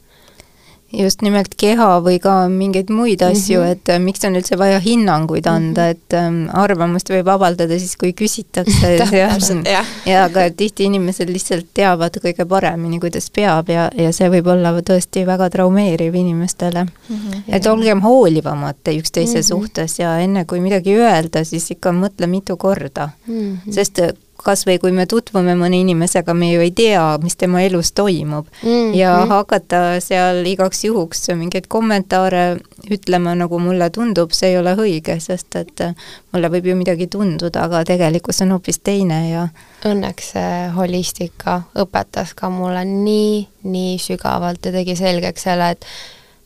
[0.92, 3.72] just nimelt keha või ka mingeid muid asju mm, -hmm.
[3.72, 5.90] et äh, miks on üldse vaja hinnanguid anda mm, -hmm.
[5.90, 8.92] et ähm, arvamust võib avaldada siis, kui küsitakse
[9.74, 14.46] ja, ja aga tihti inimesed lihtsalt teavad kõige paremini, kuidas peab ja, ja see võib
[14.52, 17.16] olla tõesti väga traumeeriv inimestele mm.
[17.16, 19.48] -hmm, et olgem hoolivamad üksteise mm -hmm.
[19.48, 23.34] suhtes ja enne kui midagi öelda, siis ikka mõtle mitu korda mm.
[23.34, 23.72] -hmm.
[23.72, 24.12] sest äh,
[24.44, 28.46] kas või kui me tutvume mõne inimesega, me ju ei tea, mis tema elus toimub
[28.62, 28.68] mm.
[28.68, 28.94] -hmm.
[28.98, 32.58] ja hakata seal igaks juhuks mingeid kommentaare
[32.90, 35.84] ütlema, nagu mulle tundub, see ei ole õige, sest et
[36.32, 39.48] mulle võib ju midagi tunduda, aga tegelikkus on hoopis teine ja
[39.86, 45.86] õnneks see holistika õpetas ka mulle nii, nii sügavalt ja tegi selgeks selle, et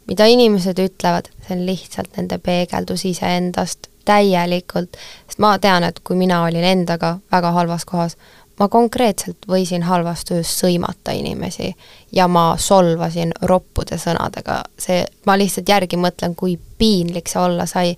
[0.06, 4.96] mida inimesed ütlevad, see on lihtsalt nende peegeldus iseendast täielikult,
[5.26, 8.16] sest ma tean, et kui mina olin endaga väga halvas kohas,
[8.58, 11.72] ma konkreetselt võisin halvast ööst sõimata inimesi
[12.12, 17.96] ja ma solvasin roppude sõnadega, see, ma lihtsalt järgi mõtlen, kui piinlik see olla sai.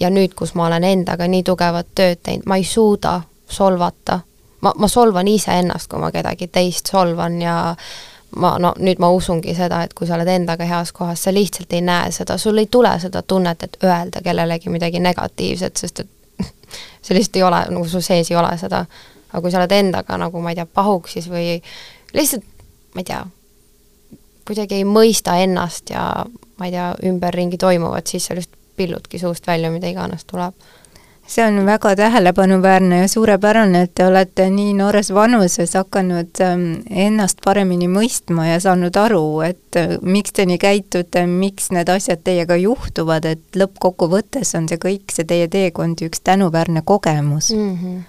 [0.00, 4.20] Ja nüüd, kus ma olen endaga nii tugevat tööd teinud, ma ei suuda solvata.
[4.60, 7.76] ma, ma solvan iseennast, kui ma kedagi teist solvan ja
[8.36, 11.72] ma no nüüd ma usungi seda, et kui sa oled endaga heas kohas, sa lihtsalt
[11.76, 16.10] ei näe seda, sul ei tule seda tunnet, et öelda kellelegi midagi negatiivset, sest et
[17.04, 18.84] see lihtsalt ei ole, nagu sul sees ei ole seda.
[19.32, 21.60] aga kui sa oled endaga nagu ma ei tea, pahuksis või
[22.12, 22.44] lihtsalt,
[22.94, 23.22] ma ei tea,
[24.48, 26.24] kuidagi ei mõista ennast ja
[26.58, 30.56] ma ei tea, ümberringi toimuvat, siis sa lihtsalt pilludki suust välja, mida iganes tuleb
[31.32, 37.40] see on väga tähelepanuväärne ja suurepärane, et te olete nii noores vanuses hakanud ähm, ennast
[37.44, 42.58] paremini mõistma ja saanud aru, et äh, miks te nii käitute, miks need asjad teiega
[42.60, 48.02] juhtuvad, et lõppkokkuvõttes on see kõik, see teie teekond üks tänuväärne kogemus mm, -hmm.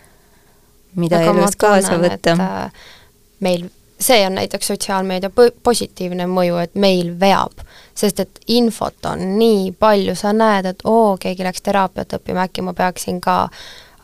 [0.95, 2.35] mida Aga elust kaasa võtta.
[2.35, 2.91] Äh,
[3.39, 3.69] meil
[4.03, 5.31] see on näiteks sotsiaalmeedia
[5.63, 7.63] positiivne mõju, et meil veab,
[7.95, 12.65] sest et infot on nii palju, sa näed, et oo, keegi läks teraapiat õppima, äkki
[12.65, 13.37] ma peaksin ka,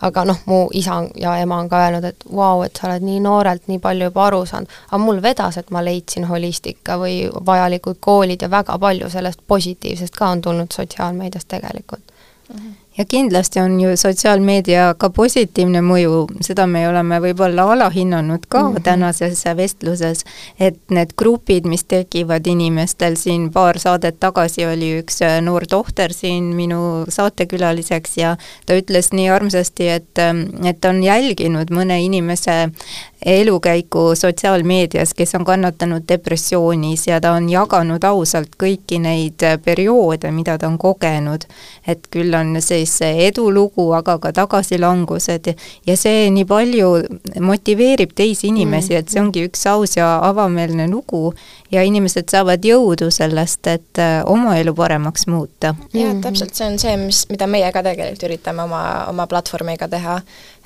[0.07, 3.03] aga noh, mu isa ja ema on ka öelnud, et vau wow,, et sa oled
[3.03, 7.21] nii noorelt nii palju juba aru saanud, aga mul vedas, et ma leidsin holistika või
[7.45, 12.05] vajalikud koolid ja väga palju sellest positiivsest ka on tulnud sotsiaalmeediast tegelikult
[12.53, 12.55] mm.
[12.55, 18.63] -hmm ja kindlasti on ju sotsiaalmeedia ka positiivne mõju, seda me oleme võib-olla alahinnanud ka
[18.63, 18.83] mm -hmm.
[18.83, 20.25] tänases vestluses,
[20.59, 26.13] et need grupid, mis tekivad inimestel, siin paar saadet tagasi oli üks äh, noor tohter
[26.13, 28.35] siin minu saatekülaliseks ja
[28.65, 32.69] ta ütles nii armsasti, et, äh, et on jälginud mõne inimese
[33.25, 40.31] elukäiku sotsiaalmeedias, kes on kannatanud depressioonis ja ta on jaganud ausalt kõiki neid äh, perioode,
[40.31, 41.43] mida ta on kogenud.
[41.87, 45.53] et küll on siis edulugu, aga ka tagasilangused
[45.87, 46.89] ja see nii palju
[47.41, 51.33] motiveerib teisi inimesi, et see ongi üks aus ja avameelne lugu
[51.71, 55.75] ja inimesed saavad jõudu sellest, et äh, oma elu paremaks muuta.
[55.93, 60.19] jah, täpselt, see on see, mis, mida meie ka tegelikult üritame oma, oma platvormiga teha,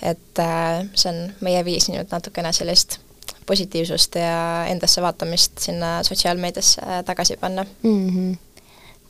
[0.03, 2.99] et äh, see on meie viis nüüd natukene sellist
[3.47, 8.09] positiivsust ja endasse vaatamist sinna sotsiaalmeediasse tagasi panna mm.
[8.09, 8.35] -hmm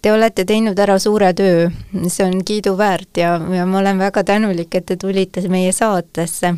[0.03, 1.69] Te olete teinud ära suure töö,
[2.11, 6.55] see on kiiduväärt ja, ja ma olen väga tänulik, et te tulite meie saatesse.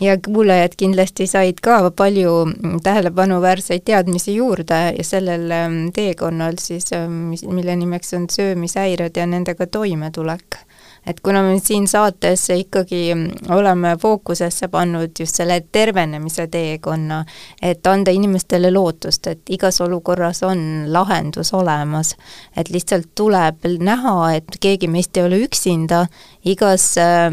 [0.00, 2.34] ja kuulajad kindlasti said ka palju
[2.82, 9.66] tähelepanuväärseid teadmisi juurde ja sellel ähm, teekonnal siis, ähm, mille nimeks on söömishäired ja nendega
[9.66, 10.60] toimetulek
[11.06, 13.12] et kuna me siin saates ikkagi
[13.52, 17.24] oleme fookusesse pannud just selle tervenemise teekonna,
[17.62, 22.14] et anda inimestele lootust, et igas olukorras on lahendus olemas,
[22.56, 26.06] et lihtsalt tuleb näha, et keegi meist ei ole üksinda,
[26.44, 27.28] igas äh,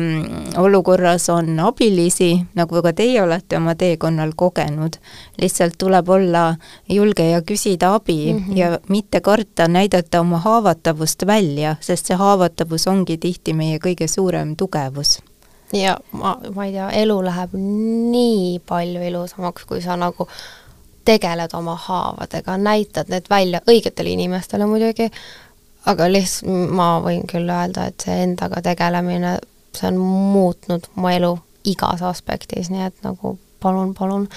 [0.59, 4.99] olukorras on abilisi, nagu ka teie olete oma teekonnal kogenud.
[5.41, 6.55] lihtsalt tuleb olla
[6.89, 8.57] julge ja küsida abi mm -hmm.
[8.57, 14.55] ja mitte karta näidata oma haavatavust välja, sest see haavatavus ongi tihti meie kõige suurem
[14.59, 15.19] tugevus.
[15.73, 20.27] Ja ma, ma ei tea, elu läheb nii palju ilusamaks, kui sa nagu
[21.07, 25.07] tegeled oma haavadega, näitad need välja õigetele inimestele muidugi,
[25.89, 29.37] aga lihtsalt ma võin küll öelda, et see endaga tegelemine,
[29.77, 31.31] see on muutnud mu elu
[31.71, 34.27] igas aspektis, nii et nagu palun, palun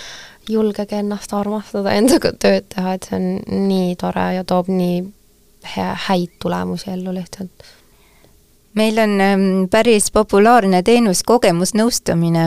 [0.48, 4.98] julgege ennast armastada, endaga tööd teha, et see on nii tore ja toob nii
[5.74, 7.64] hea, häid tulemusi ellu lihtsalt
[8.74, 12.44] meil on ähm, päris populaarne teenus kogemusnõustamine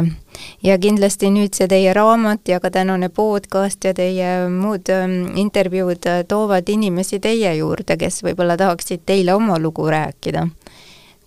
[0.64, 6.08] ja kindlasti nüüd see teie raamat ja ka tänane podcast ja teie muud ähm, intervjuud
[6.08, 10.48] äh, toovad inimesi teie juurde, kes võib-olla tahaksid teile oma lugu rääkida.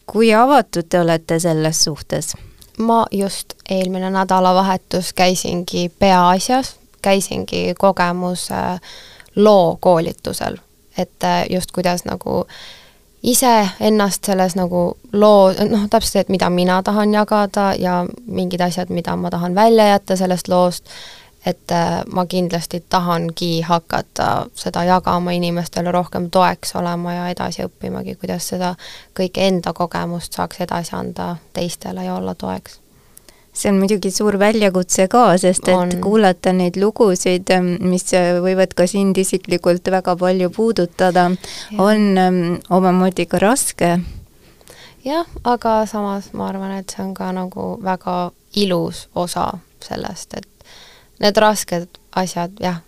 [0.07, 2.35] kui avatud te olete selles suhtes?
[2.79, 8.81] ma just eelmine nädalavahetus käisingi Peaasjas, käisingi kogemuse
[9.37, 10.57] loo koolitusel,
[10.99, 12.80] et äh, just kuidas nagu äh,
[13.23, 18.61] ise ennast selles nagu loo, noh, täpselt see, et mida mina tahan jagada ja mingid
[18.65, 20.89] asjad, mida ma tahan välja jätta sellest loost,
[21.47, 28.17] et äh, ma kindlasti tahangi hakata seda jagama inimestele, rohkem toeks olema ja edasi õppimagi,
[28.21, 28.75] kuidas seda
[29.17, 32.80] kõike enda kogemust saaks edasi anda teistele ja olla toeks
[33.61, 35.93] see on muidugi suur väljakutse ka, sest et on.
[36.03, 37.53] kuulata neid lugusid,
[37.85, 38.07] mis
[38.45, 41.29] võivad ka sind isiklikult väga palju puudutada,
[41.79, 42.41] on um,
[42.73, 43.91] omamoodi ka raske.
[45.05, 48.31] jah, aga samas ma arvan, et see on ka nagu väga
[48.61, 49.51] ilus osa
[49.85, 50.49] sellest, et
[51.21, 52.81] need rasked asjad, jah,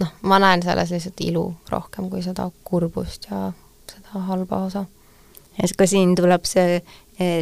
[0.00, 3.50] noh, ma näen selles lihtsalt ilu rohkem kui seda kurbust ja
[3.90, 4.84] seda halba osa.
[5.62, 6.80] et ka siin tuleb see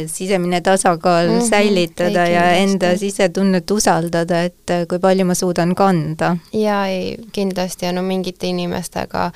[0.07, 5.75] sisemine tasakaal mm -hmm, säilitada ja enda sisetunnet usaldada, et eh, kui palju ma suudan
[5.75, 6.37] kanda.
[6.53, 7.85] jaa, ei, kindlasti.
[7.85, 9.31] Ja no mingite inimestega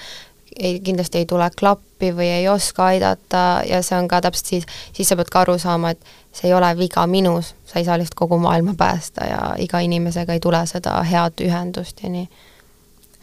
[0.59, 3.61] ei, kindlasti ei tule klappi või ei oska aidata.
[3.69, 5.99] Ja see on ka täpselt siis, siis sa pead ka aru saama, et
[6.33, 10.33] see ei ole viga minus, sa ei saa lihtsalt kogu maailma päästa ja iga inimesega
[10.33, 12.27] ei tule seda head ühendust ja nii.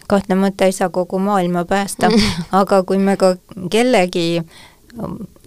[0.08, 2.10] Kahtlemata ei saa kogu maailma päästa,
[2.62, 3.36] aga kui me ka
[3.70, 4.48] kellegi um,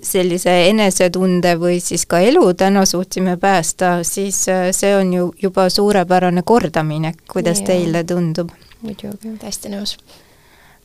[0.04, 5.70] sellise enesetunde või siis ka elu täna suutsime päästa, siis äh, see on ju juba
[5.70, 7.72] suurepärane kordaminek, kuidas ja.
[7.74, 8.52] teile tundub?
[8.84, 9.98] muidugi, täiesti nõus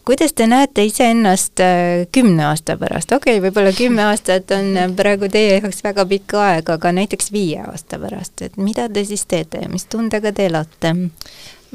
[0.08, 4.90] kuidas te näete iseennast äh, kümne aasta pärast, okei okay,, võib-olla kümme aastat on äh,
[4.96, 9.26] praegu teie jaoks väga pikk aeg, aga näiteks viie aasta pärast, et mida te siis
[9.26, 10.94] teete ja mis tundega te elate?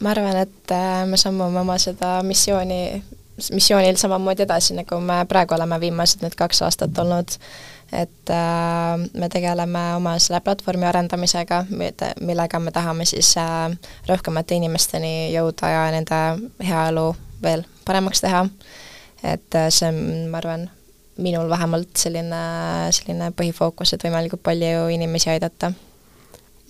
[0.01, 0.71] ma arvan, et
[1.05, 3.03] me sammume oma seda missiooni,
[3.51, 7.35] missioonil samamoodi edasi, nagu me praegu oleme viimased need kaks aastat olnud,
[7.93, 11.63] et äh, me tegeleme oma selle platvormi arendamisega,
[12.21, 13.73] millega me tahame siis äh,
[14.09, 16.21] rohkemate inimesteni jõuda ja nende
[16.63, 17.11] heaolu
[17.43, 18.45] veel paremaks teha.
[19.23, 20.69] et äh, see on, ma arvan,
[21.17, 22.43] minul vähemalt selline,
[22.91, 25.73] selline põhifookus, et võimalikult palju inimesi aidata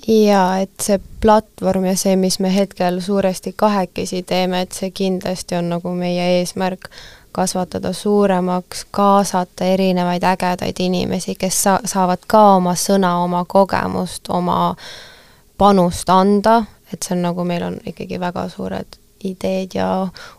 [0.07, 5.55] jaa, et see platvorm ja see, mis me hetkel suuresti kahekesi teeme, et see kindlasti
[5.55, 6.89] on nagu meie eesmärk,
[7.33, 14.75] kasvatada suuremaks, kaasata erinevaid ägedaid inimesi, kes sa-, saavad ka oma sõna, oma kogemust, oma
[15.57, 16.61] panust anda,
[16.93, 19.88] et see on nagu, meil on ikkagi väga suured ideed ja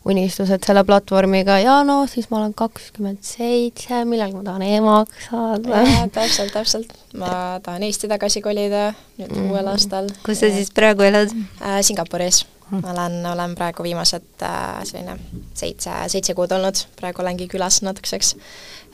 [0.09, 5.85] unistused selle platvormiga ja no siis ma olen kakskümmend seitse, millalgi ma tahan emaks saada.
[6.15, 6.97] täpselt, täpselt.
[7.19, 9.51] ma tahan Eesti tagasi kolida nüüd mm.
[9.51, 10.11] uuel aastal.
[10.27, 11.81] kus sa siis praegu elad äh,?
[11.85, 12.81] Singapuris mm..
[12.85, 15.19] ma olen, olen praegu viimased äh, selline
[15.55, 18.35] seitse, seitse kuud olnud, praegu olengi külas natukeseks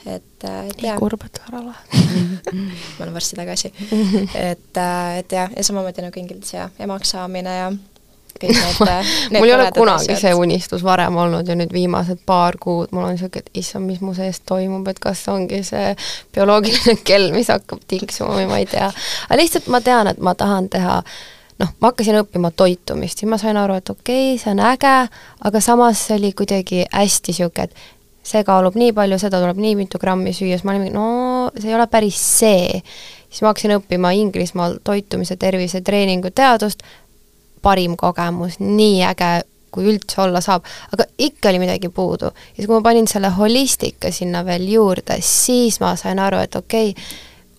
[0.05, 2.51] et, äh, et nii kurb, et ära lähed
[2.97, 3.71] ma olen varsti tagasi.
[4.49, 7.71] et, äh, et jah, ja samamoodi nagu Ingildis ja emaks saamine ja
[8.39, 8.79] kõik need,
[9.33, 10.21] need mul ei ole kunagi asjad.
[10.23, 14.01] see unistus varem olnud ja nüüd viimased paar kuud mul on niisugune, et issand, mis
[14.05, 15.91] mu sees toimub, et kas ongi see
[16.35, 18.89] bioloogiline kell, mis hakkab tiksuma või ma ei tea.
[19.27, 21.01] aga lihtsalt ma tean, et ma tahan teha
[21.61, 24.93] noh, ma hakkasin õppima toitumist, siis ma sain aru, et okei okay,, see on äge,
[25.49, 29.77] aga samas see oli kuidagi hästi niisugune, et see kaalub nii palju, seda tuleb nii
[29.79, 32.81] mitu grammi süüa, siis ma olin, no see ei ole päris see.
[33.31, 36.83] siis ma hakkasin õppima Inglismaal toitumise tervise treeningu teadust,
[37.61, 39.31] parim kogemus, nii äge,
[39.71, 42.25] kui üldse olla saab, aga ikka oli midagi puudu.
[42.25, 46.55] ja siis, kui ma panin selle holistika sinna veel juurde, siis ma sain aru, et
[46.55, 47.05] okei okay,,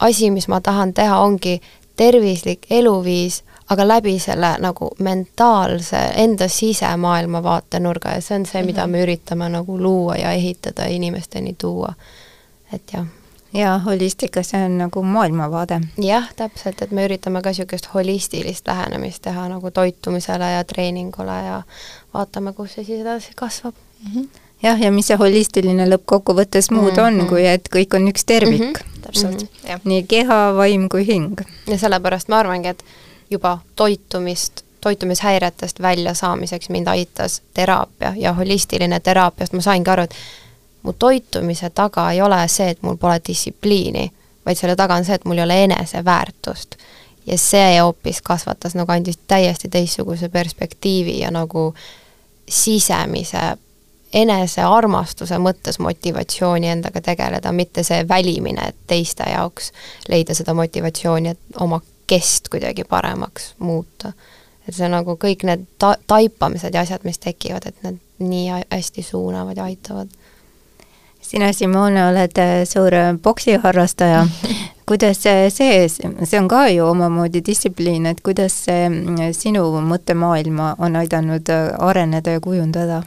[0.09, 1.61] asi, mis ma tahan teha, ongi
[1.96, 8.86] tervislik eluviis, aga läbi selle nagu mentaalse, enda sisemaailma vaatenurga ja see on see, mida
[8.86, 8.92] mhm.
[8.92, 11.94] me üritame nagu luua ja ehitada, inimesteni tuua.
[12.72, 13.07] et jah
[13.55, 15.80] jaa, holistika, see on nagu maailmavaade.
[15.98, 21.62] jah, täpselt, et me üritame ka niisugust holistilist lähenemist teha nagu toitumisele ja treeningule ja
[22.14, 24.11] vaatame, kus see siis edasi kasvab mm.
[24.14, 24.42] -hmm.
[24.62, 27.07] jah, ja mis see holistiline lõppkokkuvõttes muud mm -hmm.
[27.07, 27.28] on, mhm.
[27.28, 28.72] kui et kõik on üks tervik mm.
[28.72, 29.00] -hmm.
[29.03, 29.70] täpselt mm, -hmm.
[29.70, 29.80] jah.
[29.84, 31.40] nii keha, vaim kui hing.
[31.66, 32.84] ja sellepärast ma arvangi, et
[33.30, 40.14] juba toitumist toitumishäiretest väljasaamiseks mind aitas teraapia ja holistiline teraapia, sest ma saingi aru, et
[40.83, 44.11] mu toitumise taga ei ole see, et mul pole distsipliini,
[44.47, 46.76] vaid selle taga on see, et mul ei ole eneseväärtust.
[47.26, 51.74] ja see hoopis kasvatas nagu, andis täiesti teistsuguse perspektiivi ja nagu
[52.49, 53.57] sisemise
[54.12, 59.70] enesearmastuse mõttes motivatsiooni endaga tegeleda, mitte see välimine, et teiste jaoks
[60.09, 64.12] leida seda motivatsiooni, et oma kest kuidagi paremaks muuta.
[64.68, 69.03] et see nagu kõik need ta-, taipamised ja asjad, mis tekivad, et need nii hästi
[69.03, 70.11] suunavad ja aitavad
[71.33, 74.26] sina, Simone, oled äh, suur äh, poksiharrastaja.
[74.89, 78.91] kuidas see, see on ka ju omamoodi distsipliin, et kuidas see
[79.39, 83.03] sinu mõttemaailma on aidanud äh, areneda ja kujundada?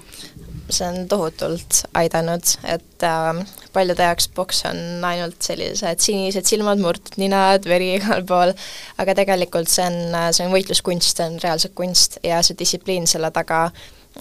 [0.65, 3.43] see on tohutult aidanud, et äh,
[3.75, 8.55] paljude jaoks poks on ainult sellised sinised silmad, murtud ninad, veri igal pool,
[8.97, 13.29] aga tegelikult see on, see on võitluskunst, see on reaalselt kunst ja see distsipliin selle
[13.35, 13.67] taga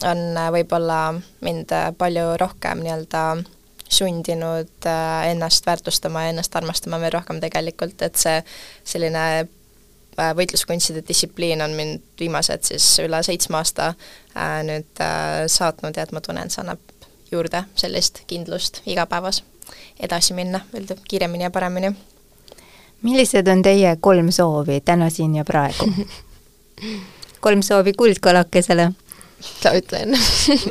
[0.04, 1.14] on võib-olla
[1.46, 3.28] mind palju rohkem nii-öelda
[3.94, 8.40] sundinud äh, ennast väärtustama ja ennast armastama veel rohkem tegelikult, et see
[8.84, 15.04] selline äh, võitluskunstide distsipliin on mind viimased siis üle seitsme aasta äh, nüüd
[15.58, 16.82] saatnud ja et ma tunnen, see annab
[17.32, 19.42] juurde sellist kindlust igapäevas
[20.00, 21.94] edasi minna veel kiiremini ja paremini.
[23.02, 25.90] millised on teie kolm soovi täna, siin ja praegu
[27.44, 28.90] kolm soovi kuldkalakesele
[29.62, 30.20] sa ütle enne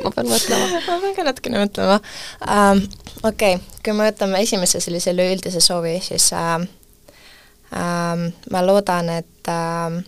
[0.04, 0.70] ma pean mõtlema.
[0.88, 2.00] ma pean ka natukene mõtlema
[2.48, 2.84] um,.
[3.24, 6.64] okei okay., kui me võtame esimese sellise üleüldise soovi, siis uh,
[7.74, 10.00] um, ma loodan, et uh,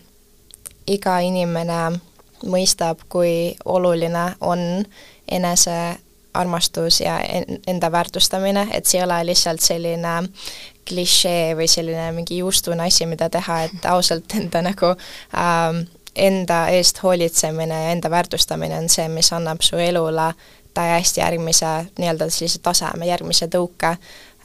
[0.88, 2.00] iga inimene
[2.46, 4.86] mõistab, kui oluline on
[5.32, 5.78] enese
[6.36, 7.20] armastus ja
[7.68, 10.18] enda väärtustamine, et see ei ole lihtsalt selline
[10.86, 14.92] klišee või selline mingi juustune asi, mida teha, et ausalt enda nagu
[15.34, 15.86] ähm,
[16.16, 20.34] enda eest hoolitsemine ja enda väärtustamine on see, mis annab su elule
[20.74, 21.66] täiesti järgmise
[22.00, 23.96] nii-öelda sellise taseme, järgmise tõuke,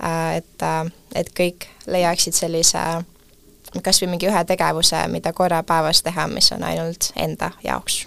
[0.04, 2.84] äh, et, äh, et kõik leiaksid sellise
[3.82, 8.06] kas või mingi ühe tegevuse, mida korra päevas teha, mis on ainult enda jaoks.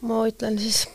[0.00, 0.88] ma ütlen siis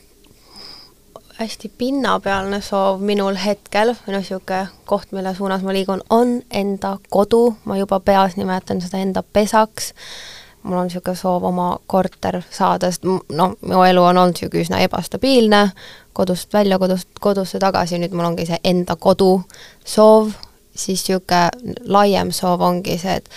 [1.38, 7.56] hästi pinnapealne soov minul hetkel, noh, niisugune koht, mille suunas ma liigun, on enda kodu,
[7.64, 9.92] ma juba peas nimetan seda enda pesaks
[10.66, 14.80] mul on niisugune soov oma korter saada, sest noh, mu elu on olnud niisugune üsna
[14.86, 15.62] ebastabiilne,
[16.12, 19.30] kodust välja, kodust kodusse tagasi, nüüd mul ongi see enda kodu
[19.84, 20.34] soov,
[20.74, 23.30] siis niisugune laiem soov ongi see, et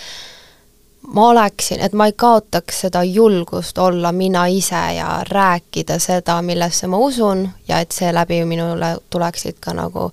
[1.14, 6.86] ma oleksin, et ma ei kaotaks seda julgust olla mina ise ja rääkida seda, millesse
[6.86, 10.10] ma usun ja et seeläbi minule tuleksid ka nagu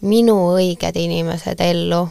[0.00, 2.08] minu õiged inimesed ellu.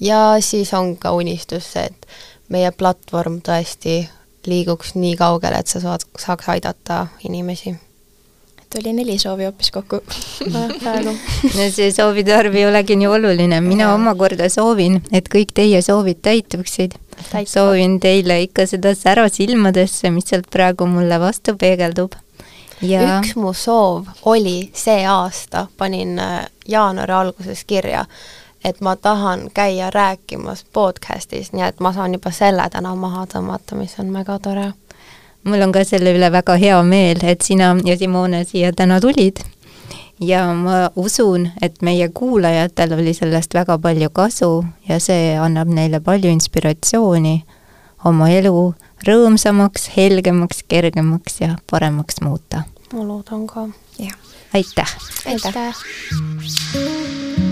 [0.00, 2.06] ja siis on ka unistus see, et
[2.48, 4.02] meie platvorm tõesti
[4.46, 7.74] liiguks nii kaugele, et sa saad, saaks aidata inimesi.
[8.72, 10.00] tuli neli soovi hoopis kokku
[10.82, 11.12] praegu.
[11.56, 13.94] no see soovide arv ei olegi nii oluline, mina ja.
[13.94, 16.98] omakorda soovin, et kõik teie soovid täituksid.
[17.46, 22.16] soovin teile ikka seda sära silmadesse, mis sealt praegu mulle vastu peegeldub.
[22.82, 23.20] Ja...
[23.20, 28.06] üks mu soov oli see aasta, panin äh, jaanuari alguses kirja
[28.64, 33.76] et ma tahan käia rääkimas podcast'is, nii et ma saan juba selle täna maha tõmmata,
[33.78, 34.72] mis on väga tore.
[35.44, 39.36] mul on ka selle üle väga hea meel, et sina ja Simone siia täna tulid.
[40.20, 46.00] ja ma usun, et meie kuulajatel oli sellest väga palju kasu ja see annab neile
[46.00, 47.42] palju inspiratsiooni
[48.04, 48.74] oma elu
[49.06, 52.62] rõõmsamaks, helgemaks, kergemaks ja paremaks muuta.
[52.92, 53.68] ma loodan ka.
[53.98, 54.14] jah.
[54.54, 54.96] aitäh!
[55.26, 57.51] aitäh, aitäh.!